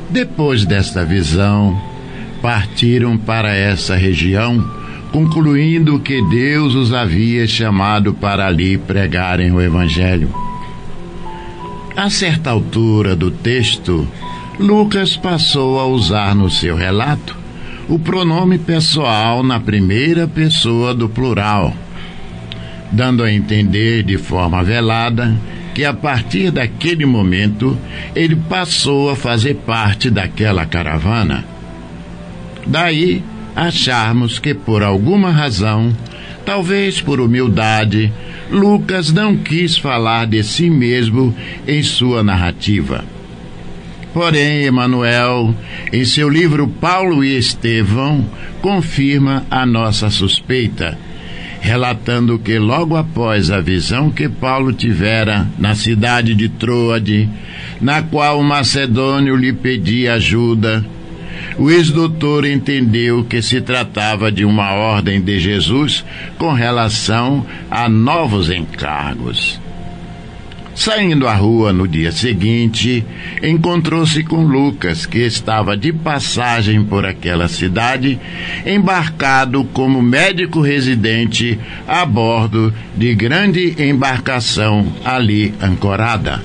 Depois 0.08 0.64
desta 0.64 1.04
visão, 1.04 1.78
partiram 2.46 3.18
para 3.18 3.52
essa 3.52 3.96
região, 3.96 4.64
concluindo 5.11 5.98
que 5.98 6.22
Deus 6.30 6.76
os 6.76 6.94
havia 6.94 7.44
chamado 7.44 8.14
para 8.14 8.46
ali 8.46 8.78
pregarem 8.78 9.50
o 9.50 9.61
Evangelho. 9.61 10.32
A 11.96 12.09
certa 12.09 12.50
altura 12.50 13.16
do 13.16 13.32
texto, 13.32 14.06
Lucas 14.61 15.16
passou 15.16 15.80
a 15.80 15.87
usar 15.87 16.37
no 16.37 16.48
seu 16.48 16.76
relato 16.76 17.37
o 17.88 17.98
pronome 17.98 18.59
pessoal 18.59 19.42
na 19.42 19.59
primeira 19.59 20.28
pessoa 20.28 20.94
do 20.94 21.09
plural, 21.09 21.74
dando 22.92 23.24
a 23.24 23.32
entender 23.32 24.04
de 24.04 24.16
forma 24.16 24.62
velada 24.62 25.37
que 25.74 25.85
a 25.85 25.92
partir 25.92 26.52
daquele 26.52 27.06
momento 27.06 27.76
ele 28.14 28.37
passou 28.37 29.11
a 29.11 29.16
fazer 29.16 29.54
parte 29.66 30.09
daquela 30.09 30.64
caravana. 30.64 31.55
Daí 32.66 33.22
acharmos 33.55 34.38
que 34.38 34.52
por 34.55 34.83
alguma 34.83 35.31
razão 35.31 35.94
Talvez 36.46 37.00
por 37.00 37.20
humildade, 37.20 38.12
Lucas 38.52 39.12
não 39.12 39.37
quis 39.37 39.76
falar 39.76 40.29
de 40.29 40.44
si 40.44 40.70
mesmo 40.70 41.35
em 41.66 41.83
sua 41.83 42.22
narrativa. 42.22 43.05
Porém, 44.14 44.62
Emanuel, 44.62 45.52
em 45.92 46.05
seu 46.05 46.29
livro 46.29 46.68
Paulo 46.68 47.24
e 47.24 47.37
Estevão, 47.37 48.24
confirma 48.62 49.44
a 49.50 49.66
nossa 49.66 50.09
suspeita, 50.09 50.96
relatando 51.61 52.38
que 52.38 52.61
logo 52.61 52.96
após 52.96 53.50
a 53.50 53.61
visão 53.61 54.09
que 54.09 54.29
Paulo 54.29 54.72
tivera 54.72 55.48
na 55.59 55.74
cidade 55.74 56.33
de 56.33 56.48
Troade, 56.48 57.29
na 57.81 58.02
qual 58.02 58.38
o 58.38 58.44
macedônio 58.44 59.35
lhe 59.35 59.52
pedia 59.52 60.14
ajuda, 60.14 60.85
o 61.59 61.70
ex-doutor 61.70 62.44
entendeu 62.44 63.25
que 63.25 63.40
se 63.40 63.61
tratava 63.61 64.31
de 64.31 64.44
uma 64.44 64.72
ordem 64.72 65.20
de 65.20 65.38
Jesus 65.38 66.05
com 66.38 66.53
relação 66.53 67.46
a 67.70 67.88
novos 67.88 68.51
encargos. 68.51 69.61
Saindo 70.77 71.27
à 71.27 71.35
rua 71.35 71.72
no 71.72 71.88
dia 71.88 72.12
seguinte, 72.12 73.03
encontrou-se 73.42 74.22
com 74.25 74.44
Lucas, 74.44 75.07
que 75.07 75.20
estava 75.20 75.75
de 75.75 75.90
passagem 75.90 76.85
por 76.85 77.07
aquela 77.07 77.49
cidade, 77.49 78.20
embarcado 78.64 79.64
como 79.72 80.03
médico 80.03 80.61
residente 80.61 81.59
a 81.88 82.05
bordo 82.05 82.75
de 82.94 83.14
grande 83.14 83.75
embarcação 83.83 84.92
ali 85.03 85.55
ancorada. 85.62 86.42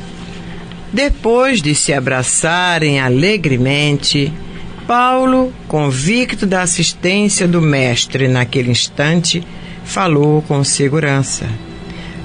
Depois 0.94 1.62
de 1.62 1.76
se 1.76 1.92
abraçarem 1.92 3.02
alegremente, 3.02 4.32
Paulo, 4.88 5.54
convicto 5.68 6.46
da 6.46 6.62
assistência 6.62 7.48
do 7.48 7.62
Mestre 7.62 8.28
naquele 8.28 8.72
instante, 8.72 9.44
falou 9.84 10.42
com 10.42 10.64
segurança: 10.64 11.48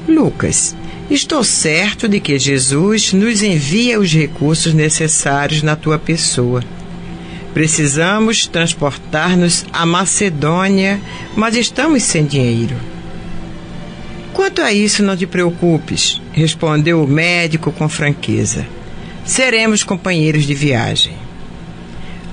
Lucas, 0.09 0.75
Estou 1.09 1.45
certo 1.45 2.09
de 2.09 2.19
que 2.19 2.37
Jesus 2.37 3.13
nos 3.13 3.41
envia 3.41 4.01
os 4.01 4.13
recursos 4.13 4.75
necessários 4.75 5.63
na 5.63 5.77
tua 5.77 6.01
pessoa. 6.01 6.65
Precisamos 7.55 8.49
transportar-nos 8.49 9.65
à 9.73 9.87
Macedônia, 9.87 11.01
mas 11.37 11.55
estamos 11.55 12.03
sem 12.03 12.27
dinheiro. 12.27 12.75
Quanto 14.33 14.61
a 14.61 14.73
isso, 14.73 15.03
não 15.03 15.17
te 15.17 15.27
preocupes, 15.27 16.21
respondeu 16.33 17.03
o 17.03 17.07
médico 17.07 17.71
com 17.71 17.89
franqueza. 17.89 18.67
Seremos 19.25 19.85
companheiros 19.85 20.45
de 20.45 20.55
viagem. 20.55 21.26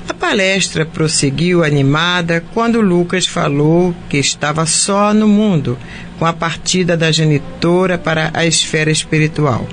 A 0.07 0.13
palestra 0.13 0.85
prosseguiu 0.85 1.63
animada 1.63 2.43
quando 2.53 2.81
Lucas 2.81 3.25
falou 3.25 3.95
que 4.09 4.17
estava 4.17 4.65
só 4.65 5.13
no 5.13 5.27
mundo 5.27 5.77
com 6.19 6.25
a 6.25 6.33
partida 6.33 6.97
da 6.97 7.11
genitora 7.11 7.97
para 7.97 8.29
a 8.33 8.45
esfera 8.45 8.91
espiritual. 8.91 9.67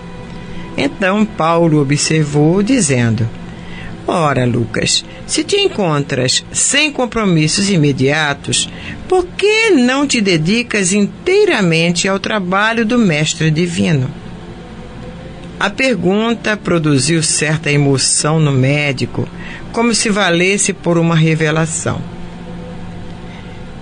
Então 0.77 1.25
Paulo 1.25 1.81
observou, 1.81 2.63
dizendo: 2.63 3.29
Ora, 4.07 4.45
Lucas, 4.45 5.05
se 5.27 5.45
te 5.45 5.57
encontras 5.57 6.45
sem 6.53 6.91
compromissos 6.91 7.69
imediatos, 7.69 8.69
por 9.09 9.27
que 9.27 9.71
não 9.71 10.07
te 10.07 10.21
dedicas 10.21 10.93
inteiramente 10.93 12.09
ao 12.09 12.19
trabalho 12.19 12.85
do 12.87 12.99
Mestre 12.99 13.51
Divino? 13.51 14.11
A 15.61 15.69
pergunta 15.69 16.57
produziu 16.57 17.23
certa 17.23 17.71
emoção 17.71 18.41
no 18.41 18.51
médico, 18.51 19.29
como 19.73 19.95
se 19.95 20.11
valesse 20.11 20.73
por 20.73 20.99
uma 20.99 21.15
revelação. 21.15 22.01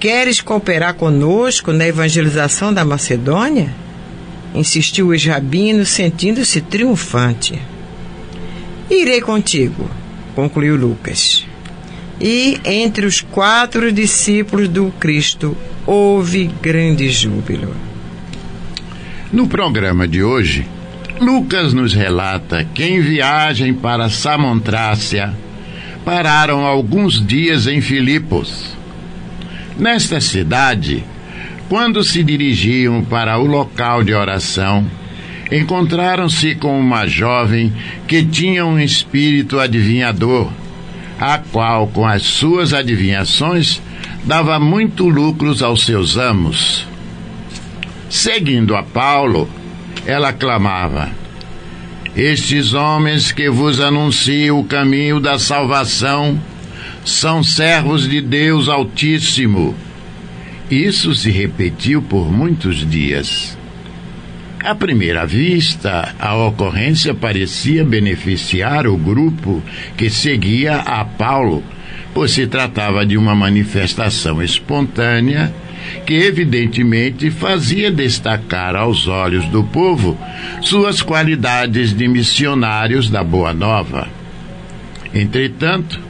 Queres 0.01 0.41
cooperar 0.41 0.95
conosco 0.95 1.73
na 1.73 1.87
evangelização 1.87 2.73
da 2.73 2.85
Macedônia? 2.85 3.75
Insistiu 4.55 5.09
o 5.09 5.17
rabino, 5.17 5.85
sentindo-se 5.85 6.61
triunfante. 6.61 7.61
Irei 8.89 9.21
contigo, 9.21 9.91
concluiu 10.35 10.77
Lucas. 10.77 11.45
E 12.21 12.61
entre 12.65 13.07
os 13.07 13.21
quatro 13.21 13.93
discípulos 13.93 14.69
do 14.69 14.93
Cristo 14.99 15.57
houve 15.87 16.47
grande 16.63 17.09
júbilo. 17.11 17.75
No 19.33 19.47
programa 19.47 20.09
de 20.09 20.23
hoje, 20.23 20.67
Lucas 21.21 21.73
nos 21.73 21.93
relata 21.93 22.65
que 22.73 22.85
em 22.85 23.01
viagem 23.01 23.75
para 23.75 24.09
Samontrácia 24.09 25.35
pararam 26.09 26.65
alguns 26.65 27.21
dias 27.21 27.67
em 27.67 27.83
Filipos. 27.83 28.75
Nesta 29.79 30.23
cidade, 30.23 31.05
quando 31.69 32.03
se 32.03 32.25
dirigiam 32.25 33.05
para 33.05 33.39
o 33.39 33.45
local 33.45 34.03
de 34.03 34.15
oração, 34.15 34.87
encontraram-se 35.53 36.55
com 36.55 36.81
uma 36.81 37.07
jovem 37.07 37.75
que 38.07 38.25
tinha 38.25 38.65
um 38.65 38.81
espírito 38.81 39.61
adivinhador, 39.61 40.51
a 41.21 41.37
qual, 41.37 41.89
com 41.89 42.07
as 42.07 42.23
suas 42.23 42.73
adivinhações, 42.73 43.83
dava 44.25 44.59
muito 44.59 45.07
lucros 45.11 45.63
aos 45.63 45.85
seus 45.85 46.17
amos. 46.17 46.87
Seguindo 48.09 48.75
a 48.75 48.83
Paulo, 48.83 49.47
ela 50.07 50.33
clamava: 50.33 51.11
Estes 52.19 52.75
homens 52.75 53.31
que 53.31 53.49
vos 53.49 53.81
anunciam 53.81 54.59
o 54.59 54.65
caminho 54.65 55.21
da 55.21 55.39
salvação 55.39 56.37
são 57.05 57.45
servos 57.45 58.09
de 58.09 58.21
Deus 58.21 58.69
Altíssimo. 58.69 59.73
Isso 60.69 61.15
se 61.15 61.31
repetiu 61.31 62.03
por 62.03 62.29
muitos 62.29 62.79
dias. 62.91 63.57
À 64.59 64.75
primeira 64.75 65.25
vista, 65.25 66.13
a 66.19 66.35
ocorrência 66.35 67.15
parecia 67.15 67.85
beneficiar 67.85 68.89
o 68.89 68.97
grupo 68.97 69.63
que 69.97 70.11
seguia 70.11 70.79
a 70.79 71.05
Paulo, 71.05 71.63
pois 72.13 72.33
se 72.33 72.49
tratava 72.49 73.07
de 73.07 73.17
uma 73.17 73.37
manifestação 73.37 74.43
espontânea 74.43 75.55
que 76.07 76.15
evidentemente 76.15 77.31
fazia 77.31 77.91
destacar 77.91 78.75
aos 78.77 79.07
olhos 79.07 79.45
do 79.47 79.63
povo 79.65 80.19
suas 80.61 81.03
qualidades 81.03 81.93
de 81.93 82.09
missionários 82.09 83.11
da 83.11 83.23
Boa 83.23 83.53
Nova. 83.53 84.09
Entretanto, 85.15 86.01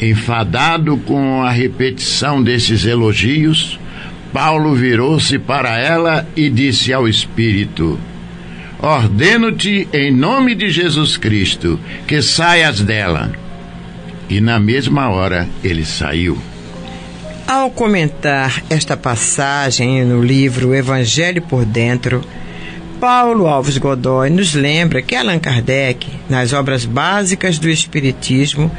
enfadado 0.00 0.96
com 0.98 1.42
a 1.42 1.50
repetição 1.50 2.42
desses 2.42 2.84
elogios, 2.84 3.78
Paulo 4.32 4.74
virou-se 4.74 5.38
para 5.38 5.78
ela 5.78 6.26
e 6.36 6.48
disse 6.48 6.92
ao 6.92 7.08
Espírito: 7.08 7.98
Ordeno-te 8.78 9.88
em 9.92 10.10
nome 10.10 10.54
de 10.54 10.70
Jesus 10.70 11.16
Cristo 11.16 11.78
que 12.06 12.22
saias 12.22 12.80
dela. 12.80 13.32
E 14.28 14.40
na 14.40 14.60
mesma 14.60 15.10
hora 15.10 15.48
ele 15.62 15.84
saiu. 15.84 16.49
Ao 17.50 17.68
comentar 17.68 18.62
esta 18.70 18.96
passagem 18.96 20.04
no 20.04 20.22
livro 20.22 20.72
Evangelho 20.72 21.42
por 21.42 21.64
Dentro, 21.64 22.24
Paulo 23.00 23.48
Alves 23.48 23.76
Godoy 23.76 24.30
nos 24.30 24.54
lembra 24.54 25.02
que 25.02 25.16
Allan 25.16 25.40
Kardec, 25.40 26.06
nas 26.28 26.52
obras 26.52 26.84
básicas 26.84 27.58
do 27.58 27.68
Espiritismo, 27.68 28.70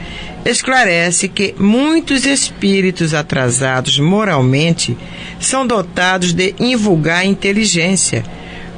esclarece 0.45 1.27
que 1.27 1.53
muitos 1.59 2.25
espíritos 2.25 3.13
atrasados 3.13 3.99
moralmente 3.99 4.97
são 5.37 5.67
dotados 5.67 6.31
de 6.31 6.55
invulgar 6.57 7.25
inteligência, 7.25 8.23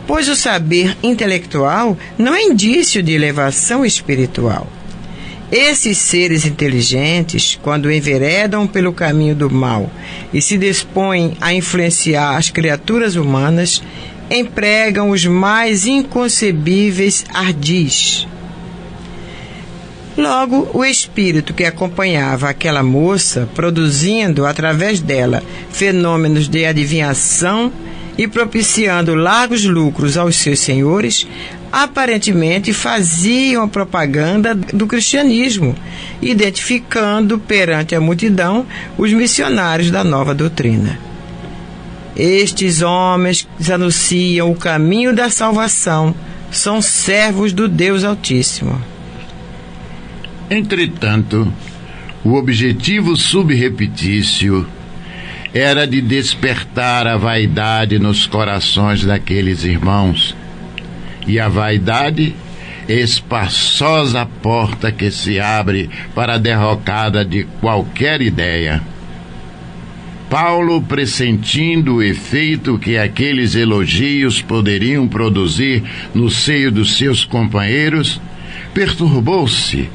pois 0.08 0.28
o 0.28 0.36
saber 0.36 0.98
intelectual 1.04 1.96
não 2.18 2.34
é 2.34 2.42
indício 2.42 3.04
de 3.04 3.14
elevação 3.14 3.86
espiritual. 3.86 4.68
Esses 5.56 6.00
seres 6.00 6.48
inteligentes, 6.48 7.60
quando 7.62 7.92
enveredam 7.92 8.66
pelo 8.66 8.92
caminho 8.92 9.36
do 9.36 9.52
mal 9.52 9.88
e 10.34 10.42
se 10.42 10.58
dispõem 10.58 11.38
a 11.40 11.54
influenciar 11.54 12.36
as 12.36 12.50
criaturas 12.50 13.16
humanas, 13.16 13.80
empregam 14.32 15.12
os 15.12 15.28
mais 15.28 15.86
inconcebíveis 15.86 17.24
ardis. 17.32 18.28
Logo, 20.18 20.72
o 20.74 20.84
espírito 20.84 21.54
que 21.54 21.66
acompanhava 21.66 22.50
aquela 22.50 22.82
moça, 22.82 23.48
produzindo 23.54 24.48
através 24.48 25.02
dela 25.02 25.44
fenômenos 25.72 26.50
de 26.50 26.66
adivinhação 26.66 27.72
e 28.18 28.28
propiciando 28.28 29.14
largos 29.14 29.64
lucros 29.66 30.18
aos 30.18 30.36
seus 30.36 30.62
senhores, 30.62 31.28
aparentemente 31.74 32.72
faziam 32.72 33.64
a 33.64 33.68
propaganda 33.68 34.54
do 34.54 34.86
cristianismo, 34.86 35.76
identificando 36.22 37.40
perante 37.40 37.96
a 37.96 38.00
multidão 38.00 38.64
os 38.96 39.12
missionários 39.12 39.90
da 39.90 40.04
nova 40.04 40.36
doutrina. 40.36 41.00
Estes 42.16 42.84
homens 42.84 43.48
anunciam 43.74 44.52
o 44.52 44.56
caminho 44.56 45.16
da 45.16 45.32
salvação, 45.32 46.14
são 46.52 46.80
servos 46.80 47.52
do 47.52 47.68
Deus 47.68 48.04
Altíssimo. 48.04 48.80
Entretanto, 50.52 51.52
o 52.24 52.36
objetivo 52.36 53.16
subrepetício 53.16 54.68
era 55.52 55.88
de 55.88 56.02
despertar 56.02 57.08
a 57.08 57.18
vaidade 57.18 57.98
nos 57.98 58.28
corações 58.28 59.04
daqueles 59.04 59.64
irmãos. 59.64 60.36
E 61.28 61.40
a 61.40 61.48
vaidade 61.48 62.36
espaçosa 62.88 64.26
porta 64.26 64.92
que 64.92 65.10
se 65.10 65.40
abre 65.40 65.90
para 66.14 66.36
a 66.36 66.38
derrocada 66.38 67.24
de 67.24 67.46
qualquer 67.62 68.22
ideia. 68.22 68.82
Paulo, 70.30 70.82
pressentindo 70.82 71.96
o 71.96 72.04
efeito 72.04 72.80
que 72.80 72.98
aqueles 72.98 73.56
elogios 73.56 74.42
poderiam 74.42 75.08
produzir 75.08 75.84
no 76.14 76.30
seio 76.30 76.72
dos 76.72 76.98
seus 76.98 77.24
companheiros, 77.24 78.20
perturbou-se 78.74 79.88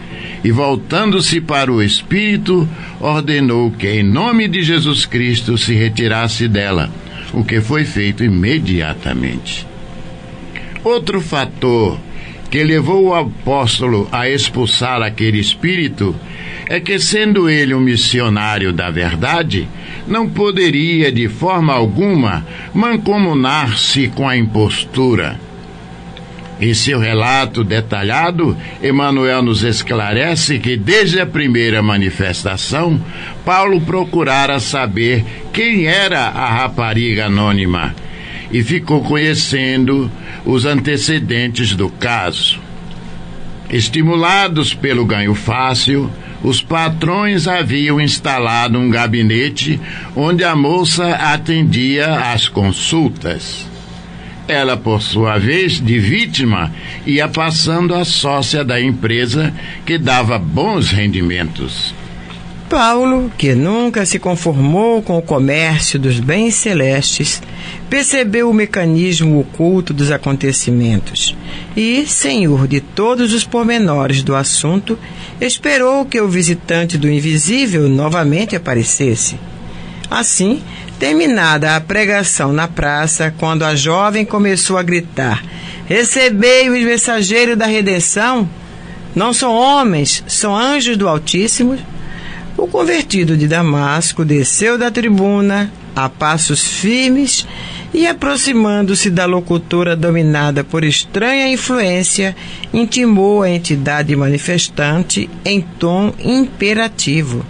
e, 0.45 0.53
voltando-se 0.53 1.41
para 1.41 1.73
o 1.73 1.83
Espírito, 1.83 2.69
ordenou 3.01 3.73
que, 3.73 3.89
em 3.89 4.05
nome 4.05 4.47
de 4.47 4.63
Jesus 4.63 5.05
Cristo, 5.05 5.59
se 5.59 5.75
retirasse 5.75 6.47
dela, 6.47 6.89
o 7.33 7.45
que 7.45 7.61
foi 7.61 7.85
feito 7.85 8.23
imediatamente. 8.23 9.67
Outro 10.85 11.21
fator 11.21 11.99
que 12.51 12.63
levou 12.63 13.09
o 13.09 13.15
apóstolo 13.15 14.09
a 14.11 14.29
expulsar 14.29 15.03
aquele 15.03 15.39
espírito 15.39 16.15
é 16.67 16.81
que, 16.81 16.99
sendo 16.99 17.49
ele 17.49 17.75
um 17.75 17.81
missionário 17.81 18.73
da 18.73 18.91
verdade, 18.91 19.69
não 20.07 20.29
poderia 20.29 21.11
de 21.13 21.29
forma 21.29 21.73
alguma 21.73 22.47
mancomunar-se 22.73 24.09
com 24.09 24.29
a 24.29 24.37
impostura. 24.37 25.39
Em 26.61 26.75
seu 26.75 26.99
relato 26.99 27.63
detalhado, 27.63 28.57
Emmanuel 28.83 29.43
nos 29.43 29.63
esclarece 29.63 30.59
que 30.59 30.77
desde 30.77 31.21
a 31.21 31.27
primeira 31.27 31.81
manifestação, 31.83 33.01
Paulo 33.45 33.81
procurara 33.81 34.59
saber 34.59 35.25
quem 35.53 35.87
era 35.87 36.21
a 36.21 36.49
rapariga 36.49 37.27
anônima 37.27 37.95
e 38.51 38.63
ficou 38.63 39.03
conhecendo 39.03 40.11
os 40.45 40.65
antecedentes 40.65 41.75
do 41.75 41.89
caso. 41.89 42.61
Estimulados 43.71 44.73
pelo 44.73 45.05
ganho 45.05 45.35
fácil, 45.35 46.11
os 46.43 46.63
patrões 46.63 47.47
haviam 47.47 48.01
instalado 48.01 48.79
um 48.79 48.89
gabinete 48.89 49.79
onde 50.15 50.45
a 50.45 50.55
moça 50.55 51.15
atendia 51.15 52.33
às 52.33 52.49
consultas. 52.49 53.67
Ela, 54.47 54.79
por 54.79 55.03
sua 55.03 55.37
vez, 55.37 55.73
de 55.73 55.99
vítima, 55.99 56.73
ia 57.05 57.29
passando 57.29 57.95
a 57.95 58.05
sócia 58.05 58.65
da 58.65 58.81
empresa 58.81 59.53
que 59.85 59.99
dava 59.99 60.39
bons 60.39 60.91
rendimentos. 60.91 61.95
Paulo, 62.69 63.33
que 63.39 63.55
nunca 63.55 64.05
se 64.05 64.19
conformou 64.19 65.01
com 65.03 65.17
o 65.17 65.23
comércio 65.23 65.99
dos 65.99 66.21
bens 66.21 66.55
celestes, 66.55 67.43
percebeu 67.89 68.51
o 68.51 68.55
mecanismo 68.55 69.41
oculto 69.41 69.95
dos 69.95 70.11
acontecimentos 70.11 71.35
e, 71.75 72.07
senhor 72.07 72.69
de 72.69 72.81
todos 72.81 73.33
os 73.33 73.43
pormenores 73.43 74.23
do 74.23 74.35
assunto, 74.35 74.99
esperou 75.41 76.05
que 76.05 76.21
o 76.21 76.29
visitante 76.29 76.99
do 76.99 77.11
invisível 77.11 77.89
novamente 77.89 78.55
aparecesse. 78.55 79.37
Assim, 80.11 80.63
terminada 80.99 81.75
a 81.75 81.81
pregação 81.81 82.53
na 82.53 82.69
praça, 82.69 83.35
quando 83.39 83.63
a 83.63 83.75
jovem 83.75 84.27
começou 84.27 84.77
a 84.77 84.83
gritar: 84.83 85.43
Recebei 85.87 86.69
os 86.69 86.85
mensageiros 86.85 87.57
da 87.57 87.67
redenção! 87.67 88.49
Não 89.15 89.33
são 89.33 89.55
homens, 89.55 90.23
são 90.29 90.55
anjos 90.55 90.97
do 90.97 91.09
Altíssimo 91.09 91.79
o 92.59 92.67
convertido 92.67 93.37
de 93.37 93.47
Damasco 93.47 94.25
desceu 94.25 94.77
da 94.77 94.91
tribuna 94.91 95.73
a 95.95 96.09
passos 96.09 96.67
firmes 96.67 97.47
e, 97.95 98.05
aproximando-se 98.05 99.09
da 99.11 99.25
locutora 99.25 99.95
dominada 99.95 100.65
por 100.65 100.83
estranha 100.83 101.49
influência, 101.49 102.37
intimou 102.75 103.43
a 103.43 103.49
entidade 103.49 104.15
manifestante 104.17 105.31
em 105.45 105.61
tom 105.61 106.13
imperativo. 106.19 107.47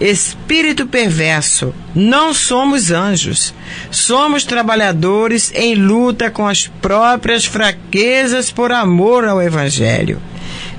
Espírito 0.00 0.86
perverso, 0.86 1.74
não 1.92 2.32
somos 2.32 2.92
anjos. 2.92 3.52
Somos 3.90 4.44
trabalhadores 4.44 5.50
em 5.52 5.74
luta 5.74 6.30
com 6.30 6.46
as 6.46 6.68
próprias 6.80 7.44
fraquezas 7.44 8.52
por 8.52 8.70
amor 8.70 9.24
ao 9.24 9.42
Evangelho. 9.42 10.22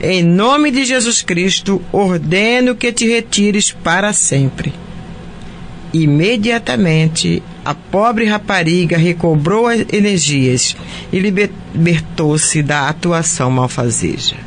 Em 0.01 0.23
nome 0.23 0.71
de 0.71 0.85
Jesus 0.85 1.21
Cristo, 1.21 1.81
ordeno 1.91 2.73
que 2.73 2.93
te 2.93 3.05
retires 3.05 3.71
para 3.71 4.13
sempre. 4.13 4.73
Imediatamente, 5.93 7.43
a 7.65 7.73
pobre 7.73 8.23
rapariga 8.23 8.97
recobrou 8.97 9.67
as 9.67 9.85
energias 9.91 10.73
e 11.11 11.19
libertou-se 11.19 12.63
da 12.63 12.87
atuação 12.87 13.51
malfazeja. 13.51 14.37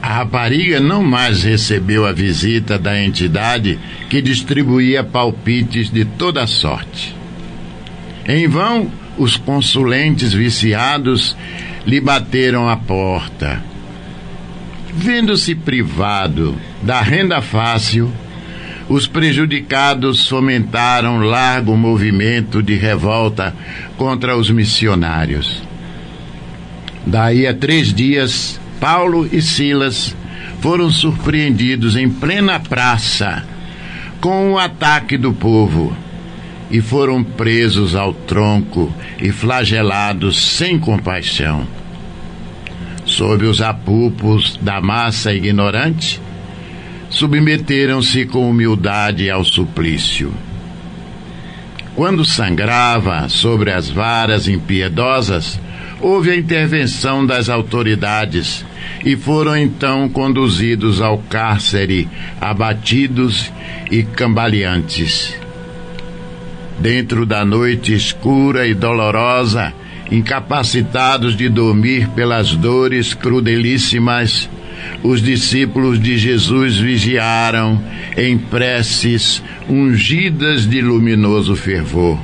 A 0.00 0.14
rapariga 0.18 0.78
não 0.78 1.02
mais 1.02 1.42
recebeu 1.42 2.06
a 2.06 2.12
visita 2.12 2.78
da 2.78 3.02
entidade 3.02 3.76
que 4.08 4.22
distribuía 4.22 5.02
palpites 5.02 5.90
de 5.90 6.04
toda 6.04 6.46
sorte. 6.46 7.16
Em 8.24 8.46
vão, 8.46 8.88
os 9.18 9.36
consulentes 9.36 10.32
viciados 10.32 11.36
lhe 11.84 12.00
bateram 12.00 12.68
a 12.68 12.76
porta 12.76 13.69
Vendo-se 14.92 15.54
privado 15.54 16.56
da 16.82 17.00
renda 17.00 17.40
fácil, 17.40 18.12
os 18.88 19.06
prejudicados 19.06 20.28
fomentaram 20.28 21.20
largo 21.20 21.76
movimento 21.76 22.60
de 22.60 22.74
revolta 22.74 23.54
contra 23.96 24.36
os 24.36 24.50
missionários. 24.50 25.62
Daí 27.06 27.46
a 27.46 27.54
três 27.54 27.94
dias, 27.94 28.60
Paulo 28.80 29.28
e 29.30 29.40
Silas 29.40 30.14
foram 30.60 30.90
surpreendidos 30.90 31.96
em 31.96 32.10
plena 32.10 32.58
praça 32.58 33.44
com 34.20 34.52
o 34.52 34.58
ataque 34.58 35.16
do 35.16 35.32
povo 35.32 35.96
e 36.70 36.80
foram 36.80 37.22
presos 37.22 37.94
ao 37.94 38.12
tronco 38.12 38.92
e 39.20 39.30
flagelados 39.30 40.56
sem 40.56 40.78
compaixão 40.78 41.66
sob 43.10 43.44
os 43.44 43.60
apupos 43.60 44.56
da 44.62 44.80
massa 44.80 45.34
ignorante, 45.34 46.20
submeteram-se 47.10 48.24
com 48.24 48.48
humildade 48.48 49.28
ao 49.28 49.44
suplício. 49.44 50.32
Quando 51.96 52.24
sangrava 52.24 53.28
sobre 53.28 53.72
as 53.72 53.90
varas 53.90 54.46
impiedosas, 54.46 55.60
houve 56.00 56.30
a 56.30 56.36
intervenção 56.36 57.26
das 57.26 57.48
autoridades 57.48 58.64
e 59.04 59.16
foram 59.16 59.56
então 59.56 60.08
conduzidos 60.08 61.02
ao 61.02 61.18
cárcere, 61.18 62.08
abatidos 62.40 63.52
e 63.90 64.04
cambaleantes. 64.04 65.36
Dentro 66.78 67.26
da 67.26 67.44
noite 67.44 67.92
escura 67.92 68.68
e 68.68 68.72
dolorosa, 68.72 69.74
incapacitados 70.10 71.36
de 71.36 71.48
dormir 71.48 72.08
pelas 72.08 72.54
dores 72.54 73.14
crudelíssimas, 73.14 74.48
os 75.02 75.22
discípulos 75.22 76.00
de 76.00 76.18
Jesus 76.18 76.78
vigiaram 76.78 77.82
em 78.16 78.36
preces 78.36 79.42
ungidas 79.68 80.68
de 80.68 80.80
luminoso 80.80 81.54
fervor. 81.54 82.18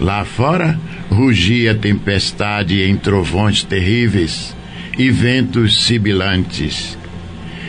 Lá 0.00 0.24
fora 0.24 0.78
rugia 1.10 1.74
tempestade 1.74 2.82
em 2.82 2.96
trovões 2.96 3.62
terríveis 3.62 4.56
e 4.98 5.10
ventos 5.10 5.84
sibilantes. 5.84 6.96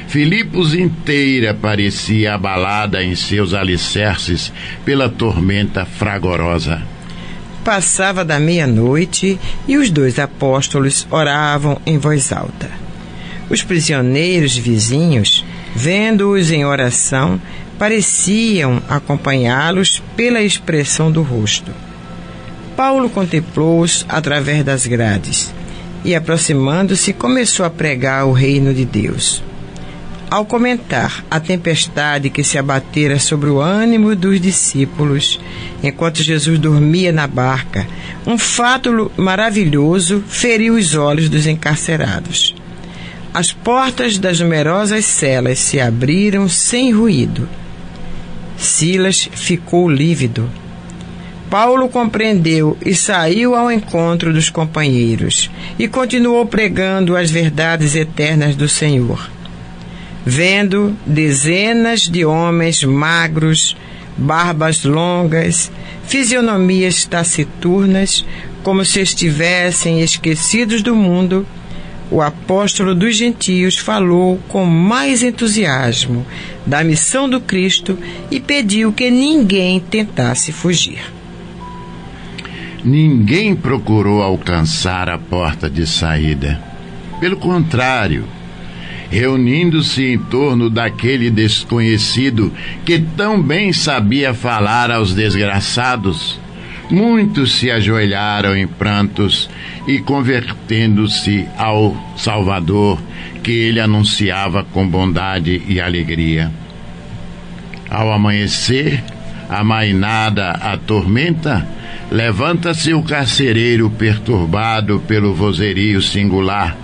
Filipos 0.08 0.74
inteira 0.74 1.54
parecia 1.54 2.36
abalada 2.36 3.04
em 3.04 3.16
seus 3.16 3.54
alicerces 3.54 4.52
pela 4.84 5.08
tormenta 5.08 5.86
fragorosa. 5.86 6.91
Passava 7.64 8.26
da 8.26 8.40
meia-noite 8.40 9.40
e 9.68 9.78
os 9.78 9.92
dois 9.92 10.18
apóstolos 10.18 11.08
oravam 11.12 11.80
em 11.86 11.98
voz 11.98 12.32
alta. 12.32 12.70
Os 13.50 13.64
prisioneiros 13.64 14.58
vizinhos, 14.58 15.46
vendo-os 15.76 16.52
em 16.52 16.66
oração, 16.66 17.40
pareciam 17.78 18.82
acompanhá-los 18.88 20.02
pela 20.16 20.42
expressão 20.42 21.12
do 21.12 21.22
rosto. 21.22 21.72
Paulo 22.76 23.10
contemplou-os 23.10 24.06
através 24.08 24.64
das 24.64 24.88
grades 24.88 25.54
e, 26.04 26.16
aproximando-se, 26.16 27.14
começou 27.14 27.66
a 27.66 27.70
pregar 27.70 28.26
o 28.26 28.32
reino 28.32 28.74
de 28.74 28.86
Deus. 28.86 29.44
Ao 30.32 30.46
comentar 30.46 31.26
a 31.30 31.42
tempestade 31.42 32.30
que 32.30 32.42
se 32.42 32.58
abatera 32.58 33.20
sobre 33.20 33.50
o 33.50 33.60
ânimo 33.60 34.16
dos 34.16 34.40
discípulos, 34.40 35.38
enquanto 35.84 36.24
Jesus 36.24 36.58
dormia 36.58 37.12
na 37.12 37.28
barca, 37.28 37.86
um 38.26 38.38
fato 38.38 39.12
maravilhoso 39.18 40.24
feriu 40.26 40.76
os 40.76 40.96
olhos 40.96 41.28
dos 41.28 41.46
encarcerados. 41.46 42.56
As 43.34 43.52
portas 43.52 44.18
das 44.18 44.40
numerosas 44.40 45.04
celas 45.04 45.60
se 45.60 45.82
abriram 45.82 46.48
sem 46.48 46.94
ruído. 46.94 47.50
Silas 48.58 49.28
ficou 49.34 49.90
lívido. 49.90 50.50
Paulo 51.50 51.90
compreendeu 51.90 52.78
e 52.86 52.96
saiu 52.96 53.54
ao 53.54 53.70
encontro 53.70 54.32
dos 54.32 54.50
companheiros 54.50 55.52
e 55.78 55.90
continuou 55.90 56.46
pregando 56.46 57.18
as 57.18 57.30
verdades 57.30 57.96
eternas 57.96 58.56
do 58.56 58.70
Senhor. 58.70 59.30
Vendo 60.26 60.96
dezenas 61.06 62.02
de 62.02 62.24
homens 62.24 62.84
magros, 62.84 63.76
barbas 64.18 64.84
longas, 64.84 65.72
fisionomias 66.04 67.06
taciturnas, 67.06 68.26
como 68.64 68.86
se 68.86 69.02
estivessem 69.02 70.02
esquecidos 70.02 70.82
do 70.84 70.96
mundo, 70.96 71.46
o 72.12 72.22
apóstolo 72.22 72.94
dos 72.94 73.16
gentios 73.16 73.78
falou 73.78 74.38
com 74.50 74.66
mais 74.66 75.24
entusiasmo 75.24 76.26
da 76.66 76.84
missão 76.84 77.30
do 77.30 77.40
Cristo 77.40 77.98
e 78.30 78.40
pediu 78.40 78.92
que 78.92 79.10
ninguém 79.10 79.80
tentasse 79.80 80.52
fugir. 80.52 81.00
Ninguém 82.84 83.56
procurou 83.56 84.22
alcançar 84.22 85.10
a 85.10 85.18
porta 85.18 85.70
de 85.70 85.88
saída. 85.88 86.62
Pelo 87.20 87.38
contrário, 87.38 88.26
reunindo-se 89.12 90.06
em 90.06 90.18
torno 90.18 90.70
daquele 90.70 91.30
desconhecido 91.30 92.52
que 92.86 92.98
tão 92.98 93.42
bem 93.42 93.74
sabia 93.74 94.34
falar 94.34 94.90
aos 94.90 95.14
desgraçados, 95.14 96.40
muitos 96.90 97.56
se 97.56 97.70
ajoelharam 97.70 98.56
em 98.56 98.66
prantos 98.66 99.50
e 99.86 100.00
convertendo-se 100.00 101.46
ao 101.58 101.96
Salvador 102.16 103.02
que 103.44 103.52
ele 103.52 103.82
anunciava 103.82 104.64
com 104.64 104.88
bondade 104.88 105.62
e 105.68 105.82
alegria. 105.82 106.50
Ao 107.90 108.14
amanhecer, 108.14 109.04
a 109.50 109.62
mainada 109.62 110.52
a 110.52 110.78
tormenta, 110.78 111.68
levanta-se 112.10 112.94
o 112.94 113.04
carcereiro 113.04 113.90
perturbado 113.90 115.04
pelo 115.06 115.34
vozerio 115.34 116.02
singular 116.02 116.78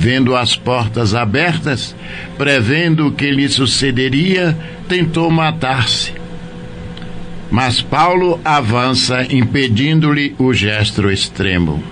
Vendo 0.00 0.36
as 0.36 0.54
portas 0.54 1.12
abertas, 1.12 1.96
prevendo 2.36 3.08
o 3.08 3.12
que 3.12 3.32
lhe 3.32 3.48
sucederia, 3.48 4.56
tentou 4.88 5.28
matar-se. 5.28 6.12
Mas 7.50 7.82
Paulo 7.82 8.40
avança, 8.44 9.26
impedindo-lhe 9.28 10.36
o 10.38 10.54
gesto 10.54 11.10
extremo. 11.10 11.82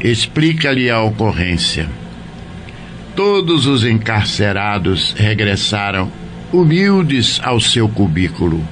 Explica-lhe 0.00 0.88
a 0.88 1.02
ocorrência. 1.02 1.90
Todos 3.14 3.66
os 3.66 3.84
encarcerados 3.84 5.12
regressaram 5.14 6.10
humildes 6.50 7.38
ao 7.44 7.60
seu 7.60 7.86
cubículo. 7.86 8.66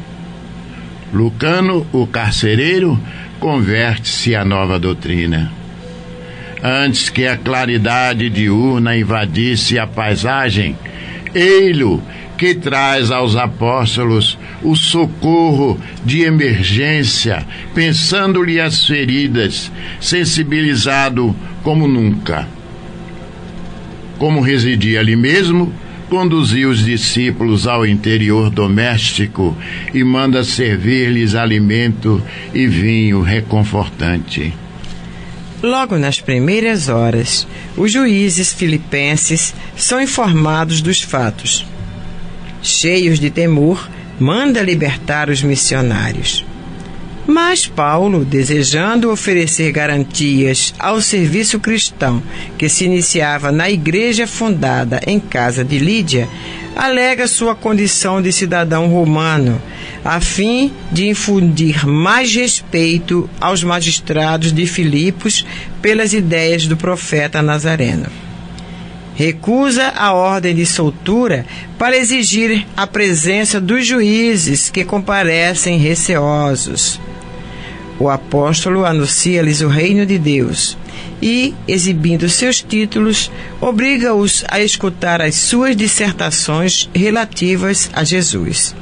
Lucano, 1.13 1.87
o 1.93 2.07
carcereiro, 2.07 2.99
converte-se 3.39 4.35
à 4.35 4.43
nova 4.43 4.79
doutrina 4.79 5.53
antes 6.63 7.11
que 7.11 7.27
a 7.27 7.37
claridade 7.37 8.31
diurna 8.31 8.97
invadisse 8.97 9.79
a 9.79 9.87
paisagem, 9.87 10.77
ei-lo 11.35 12.03
que 12.39 12.55
traz 12.55 13.11
aos 13.11 13.37
apóstolos 13.37 14.39
o 14.63 14.77
socorro 14.77 15.79
de 16.05 16.23
emergência, 16.23 17.47
pensando-lhe 17.75 18.61
as 18.61 18.87
feridas, 18.87 19.71
sensibilizado 20.01 21.35
como 21.63 21.87
nunca. 21.87 22.49
Como 24.19 24.41
residia 24.41 25.01
ali 25.01 25.17
mesmo, 25.17 25.73
conduziu 26.09 26.71
os 26.71 26.85
discípulos 26.85 27.67
ao 27.67 27.87
interior 27.87 28.51
doméstico 28.51 29.57
e 29.95 30.05
manda 30.05 30.45
servir-lhes 30.45 31.35
alimento 31.35 32.23
e 32.53 32.67
vinho 32.67 33.23
reconfortante. 33.23 34.53
Logo 35.63 35.97
nas 35.97 36.21
primeiras 36.21 36.89
horas, 36.89 37.47
os 37.77 37.93
juízes 37.93 38.53
filipenses 38.53 39.55
são 39.77 40.01
informados 40.01 40.83
dos 40.83 41.01
fatos. 41.01 41.65
Cheios 42.61 43.21
de 43.21 43.31
temor, 43.31 43.89
manda 44.19 44.61
libertar 44.61 45.31
os 45.31 45.41
missionários. 45.41 46.45
Mas 47.33 47.67
Paulo, 47.67 48.27
desejando 48.27 49.11
oferecer 49.11 49.73
garantias 49.73 50.75
ao 50.79 51.01
serviço 51.01 51.59
cristão 51.59 52.23
que 52.59 52.69
se 52.69 52.85
iniciava 52.85 53.51
na 53.51 53.71
igreja 53.71 54.27
fundada 54.27 55.01
em 55.07 55.19
casa 55.19 55.65
de 55.65 55.79
Lídia, 55.79 56.29
alega 56.77 57.27
sua 57.27 57.55
condição 57.55 58.21
de 58.21 58.31
cidadão 58.31 58.87
romano 58.89 59.59
a 60.05 60.21
fim 60.21 60.75
de 60.91 61.09
infundir 61.09 61.87
mais 61.87 62.35
respeito 62.35 63.31
aos 63.41 63.65
magistrados 63.65 64.53
de 64.53 64.67
Filipos 64.67 65.47
pelas 65.81 66.13
ideias 66.13 66.67
do 66.67 66.77
profeta 66.77 67.41
Nazareno. 67.41 68.11
Recusa 69.15 69.89
a 69.97 70.13
ordem 70.13 70.55
de 70.55 70.67
soltura 70.67 71.47
para 71.79 71.97
exigir 71.97 72.67
a 72.77 72.87
presença 72.87 73.59
dos 73.59 73.87
juízes 73.87 74.69
que 74.69 74.85
comparecem 74.85 75.79
receosos. 75.79 77.01
O 78.03 78.11
apóstolo 78.11 78.85
anuncia-lhes 78.85 79.61
o 79.61 79.69
reino 79.69 80.05
de 80.05 80.19
Deus 80.19 80.77
e, 81.23 81.55
exibindo 81.69 82.29
seus 82.29 82.61
títulos, 82.61 83.31
obriga-os 83.61 84.45
a 84.49 84.61
escutar 84.61 85.23
as 85.23 85.37
suas 85.37 85.77
dissertações 85.77 86.91
relativas 86.93 87.89
a 87.93 88.03
Jesus 88.03 88.75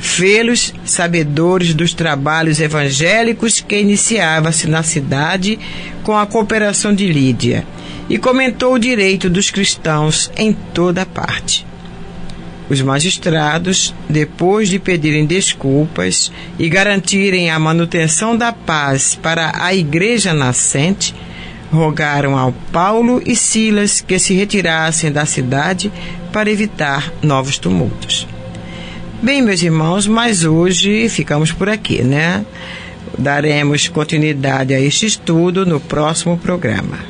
fê-los 0.00 0.74
sabedores 0.84 1.74
dos 1.74 1.94
trabalhos 1.94 2.58
evangélicos 2.58 3.60
que 3.60 3.78
iniciava-se 3.78 4.66
na 4.66 4.82
cidade 4.82 5.56
com 6.02 6.16
a 6.16 6.26
cooperação 6.26 6.92
de 6.92 7.06
Lídia, 7.12 7.66
e 8.08 8.18
comentou 8.18 8.74
o 8.74 8.78
direito 8.78 9.28
dos 9.28 9.50
cristãos 9.50 10.30
em 10.36 10.54
toda 10.74 11.04
parte. 11.04 11.69
Os 12.70 12.80
magistrados, 12.80 13.92
depois 14.08 14.68
de 14.68 14.78
pedirem 14.78 15.26
desculpas 15.26 16.30
e 16.56 16.68
garantirem 16.68 17.50
a 17.50 17.58
manutenção 17.58 18.36
da 18.36 18.52
paz 18.52 19.18
para 19.20 19.52
a 19.60 19.74
igreja 19.74 20.32
nascente, 20.32 21.12
rogaram 21.72 22.38
ao 22.38 22.52
Paulo 22.70 23.20
e 23.26 23.34
Silas 23.34 24.00
que 24.00 24.20
se 24.20 24.34
retirassem 24.34 25.10
da 25.10 25.26
cidade 25.26 25.90
para 26.32 26.48
evitar 26.48 27.12
novos 27.20 27.58
tumultos. 27.58 28.24
Bem, 29.20 29.42
meus 29.42 29.60
irmãos, 29.62 30.06
mas 30.06 30.44
hoje 30.44 31.08
ficamos 31.08 31.50
por 31.50 31.68
aqui, 31.68 32.02
né? 32.02 32.46
Daremos 33.18 33.88
continuidade 33.88 34.72
a 34.72 34.80
este 34.80 35.06
estudo 35.06 35.66
no 35.66 35.80
próximo 35.80 36.38
programa. 36.38 37.09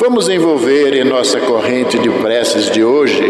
Vamos 0.00 0.28
envolver 0.28 0.94
em 0.94 1.04
nossa 1.04 1.40
corrente 1.40 1.98
de 1.98 2.08
preces 2.08 2.70
de 2.70 2.84
hoje 2.84 3.20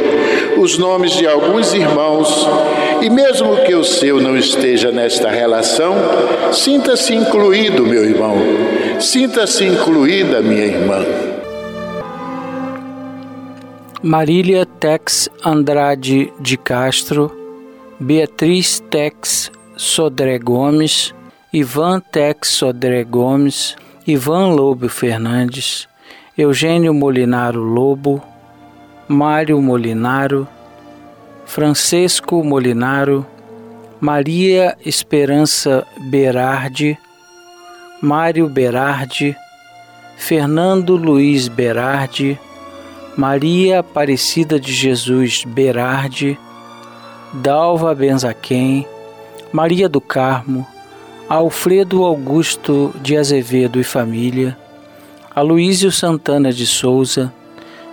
os 0.59 0.77
nomes 0.77 1.13
de 1.13 1.27
alguns 1.27 1.73
irmãos 1.73 2.47
e, 3.01 3.09
mesmo 3.09 3.57
que 3.65 3.75
o 3.75 3.83
seu 3.83 4.21
não 4.21 4.37
esteja 4.37 4.93
nesta 4.93 5.31
relação, 5.31 5.95
sinta-se 6.53 7.15
incluído, 7.15 7.87
meu 7.87 8.05
irmão, 8.05 8.37
sinta-se 9.01 9.65
incluída, 9.65 10.43
minha 10.43 10.67
irmã. 10.67 11.05
Marília 14.03 14.67
Tex 14.67 15.29
Andrade 15.45 16.33
de 16.39 16.57
Castro, 16.59 17.33
Beatriz 17.99 18.79
Tex 18.91 19.51
Sodré 19.75 20.39
Gomes, 20.39 21.15
Ivan 21.53 22.01
Tex 22.01 22.49
Sodré 22.49 23.05
Gomes, 23.05 23.75
Ivan 24.07 24.51
Lobo 24.51 24.89
Fernandes, 24.89 25.89
Eugênio 26.39 26.95
Molinaro 26.95 27.61
Lobo, 27.61 28.23
Mário 29.09 29.61
Molinaro, 29.61 30.47
Francesco 31.45 32.45
Molinaro, 32.45 33.27
Maria 34.01 34.77
Esperança 34.87 35.85
Berardi, 35.99 36.97
Mário 38.01 38.49
Berardi, 38.49 39.37
Fernando 40.17 40.95
Luiz 40.95 41.49
Berardi, 41.49 42.39
Maria 43.17 43.81
Aparecida 43.81 44.61
de 44.61 44.73
Jesus 44.73 45.43
Berardi, 45.45 46.39
Dalva 47.33 47.93
Benzaquem, 47.97 48.87
Maria 49.53 49.89
do 49.89 50.01
Carmo, 50.01 50.65
Alfredo 51.29 52.05
Augusto 52.05 52.95
de 53.03 53.17
Azevedo 53.17 53.81
e 53.81 53.83
família, 53.83 54.57
Aloísio 55.39 55.93
Santana 55.93 56.53
de 56.53 56.67
Souza, 56.67 57.33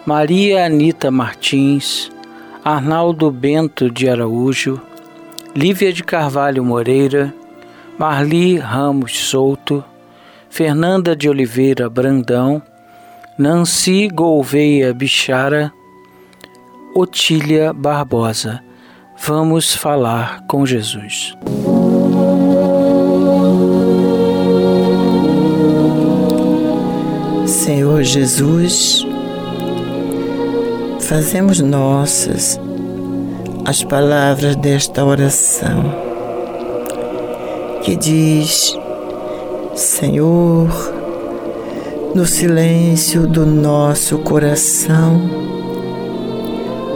Maria 0.04 0.66
Anita 0.66 1.12
Martins, 1.12 2.12
Arnaldo 2.64 3.30
Bento 3.30 3.88
de 3.88 4.10
Araújo, 4.10 4.82
Lívia 5.56 5.94
de 5.94 6.04
Carvalho 6.04 6.66
Moreira, 6.66 7.32
Marli 8.00 8.58
Ramos 8.58 9.16
Souto, 9.30 9.86
Fernanda 10.50 11.16
de 11.16 11.30
Oliveira 11.30 11.88
Brandão, 11.88 12.64
Nancy 13.38 14.08
Gouveia 14.08 14.92
Bichara, 14.92 15.72
Otília 16.96 17.72
Barbosa. 17.74 18.64
Vamos 19.24 19.76
falar 19.76 20.44
com 20.48 20.66
Jesus. 20.66 21.38
Senhor 27.48 28.02
Jesus, 28.02 29.06
fazemos 31.00 31.60
nossas 31.60 32.60
as 33.64 33.84
palavras 33.84 34.56
desta 34.56 35.06
oração 35.06 35.94
que 37.84 37.96
diz: 37.96 38.76
Senhor, 39.76 40.70
no 42.16 42.26
silêncio 42.26 43.28
do 43.28 43.46
nosso 43.46 44.18
coração, 44.20 45.22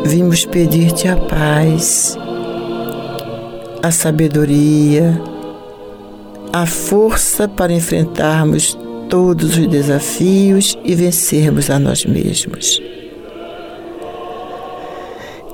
vimos 0.03 0.45
pedir-te 0.45 1.07
a 1.07 1.15
paz, 1.15 2.17
a 3.83 3.91
sabedoria, 3.91 5.21
a 6.51 6.65
força 6.65 7.47
para 7.47 7.71
enfrentarmos 7.71 8.75
todos 9.09 9.57
os 9.57 9.67
desafios 9.67 10.77
e 10.85 10.93
vencermos 10.93 11.69
a 11.69 11.79
nós 11.79 12.05
mesmos. 12.05 12.79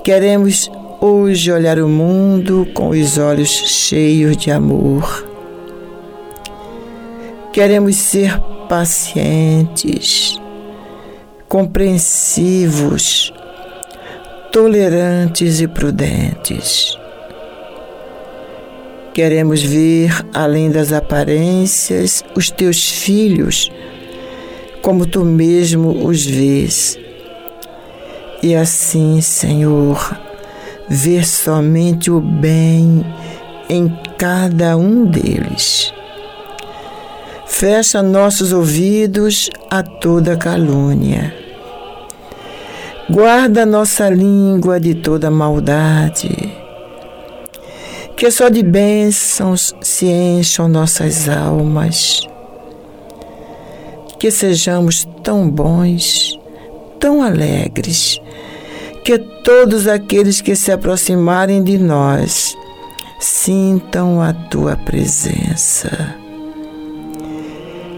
Queremos 0.03 0.69
hoje 1.01 1.51
olhar 1.51 1.79
o 1.79 1.87
mundo 1.87 2.67
com 2.73 2.89
os 2.89 3.17
olhos 3.17 3.49
cheios 3.49 4.37
de 4.37 4.51
amor. 4.51 5.25
Queremos 7.53 7.95
ser 7.95 8.37
pacientes, 8.67 10.39
compreensivos, 11.47 13.33
tolerantes 14.51 15.61
e 15.61 15.67
prudentes. 15.67 16.97
Queremos 19.15 19.63
ver, 19.63 20.11
além 20.33 20.69
das 20.69 20.91
aparências, 20.91 22.21
os 22.35 22.49
teus 22.49 22.91
filhos, 22.91 23.71
como 24.81 25.05
tu 25.05 25.23
mesmo 25.23 26.05
os 26.05 26.25
vês. 26.25 26.99
E 28.43 28.53
assim, 28.53 29.21
Senhor, 29.21 30.19
ver 30.89 31.25
somente 31.25 32.11
o 32.11 32.19
bem 32.19 33.05
em 33.69 33.87
cada 34.17 34.75
um 34.75 35.05
deles. 35.05 35.93
Fecha 37.45 38.03
nossos 38.03 38.51
ouvidos 38.51 39.49
a 39.71 39.81
toda 39.81 40.35
calúnia. 40.35 41.33
Guarda 43.09 43.65
nossa 43.65 44.09
língua 44.09 44.77
de 44.77 44.93
toda 44.93 45.31
maldade 45.31 46.44
que 48.15 48.31
só 48.31 48.47
de 48.47 48.63
bênçãos 48.63 49.75
se 49.81 50.05
encham 50.05 50.67
nossas 50.67 51.27
almas. 51.27 52.21
Que 54.17 54.31
sejamos 54.31 55.05
tão 55.21 55.49
bons, 55.49 56.39
tão 56.99 57.21
alegres, 57.21 58.19
que 59.03 59.17
todos 59.43 59.87
aqueles 59.87 60.39
que 60.41 60.55
se 60.55 60.71
aproximarem 60.71 61.63
de 61.63 61.77
nós 61.77 62.55
sintam 63.19 64.21
a 64.21 64.33
tua 64.33 64.77
presença. 64.77 66.15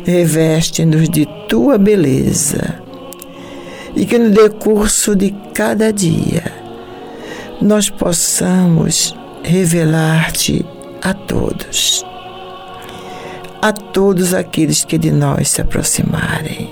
Reveste-nos 0.04 1.10
de 1.10 1.26
tua 1.48 1.78
beleza 1.78 2.82
e 3.96 4.06
que 4.06 4.18
no 4.18 4.30
decurso 4.30 5.16
de 5.16 5.32
cada 5.54 5.92
dia 5.92 6.44
nós 7.62 7.90
possamos 7.90 9.17
revelar-te 9.48 10.66
a 11.02 11.14
todos, 11.14 12.06
a 13.62 13.72
todos 13.72 14.34
aqueles 14.34 14.84
que 14.84 14.98
de 14.98 15.10
nós 15.10 15.50
se 15.50 15.62
aproximarem. 15.62 16.70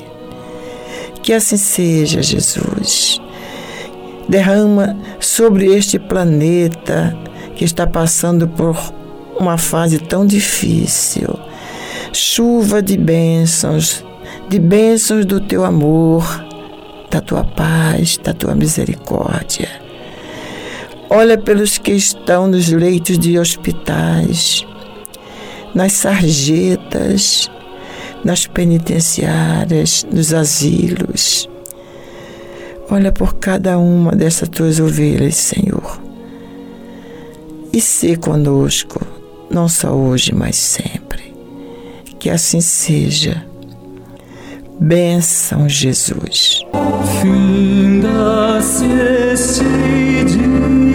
Que 1.24 1.32
assim 1.32 1.56
seja, 1.56 2.22
Jesus. 2.22 3.20
Derrama 4.28 4.98
sobre 5.20 5.74
este 5.74 5.98
planeta 5.98 7.18
que 7.56 7.64
está 7.64 7.88
passando 7.88 8.48
por 8.48 8.78
uma 9.40 9.58
fase 9.58 9.98
tão 10.00 10.26
difícil 10.26 11.40
chuva 12.12 12.82
de 12.82 12.98
bênçãos, 12.98 14.04
de 14.50 14.60
bênçãos 14.60 15.26
do 15.26 15.40
teu 15.40 15.64
amor, 15.64 16.24
da 17.10 17.22
tua 17.22 17.44
paz, 17.44 18.18
da 18.18 18.34
tua 18.34 18.54
misericórdia 18.54 19.85
Olha 21.10 21.38
pelos 21.38 21.78
que 21.78 21.92
estão 21.92 22.48
nos 22.48 22.70
leitos 22.70 23.20
de 23.20 23.38
hospitais, 23.38 24.66
nas 25.74 25.94
sarjetas, 25.94 27.50
nas 28.24 28.48
penitenciárias, 28.48 30.06
nos 30.12 30.34
asilos. 30.34 31.48
Olha 32.90 33.12
por 33.12 33.36
cada 33.36 33.78
uma 33.78 34.12
dessas 34.12 34.50
tuas 34.50 34.80
ovelhas, 34.80 35.36
Senhor. 35.36 36.02
E 37.72 37.82
se 37.82 38.16
conosco, 38.16 39.06
não 39.50 39.68
só 39.68 39.92
hoje, 39.92 40.34
mas 40.34 40.56
sempre. 40.56 41.36
Que 42.18 42.30
assim 42.30 42.62
seja. 42.62 43.46
Benção, 44.80 45.70
Jesus. 45.70 46.62
Finda-se 47.22 48.86
este 49.34 49.64
dia. 50.26 50.95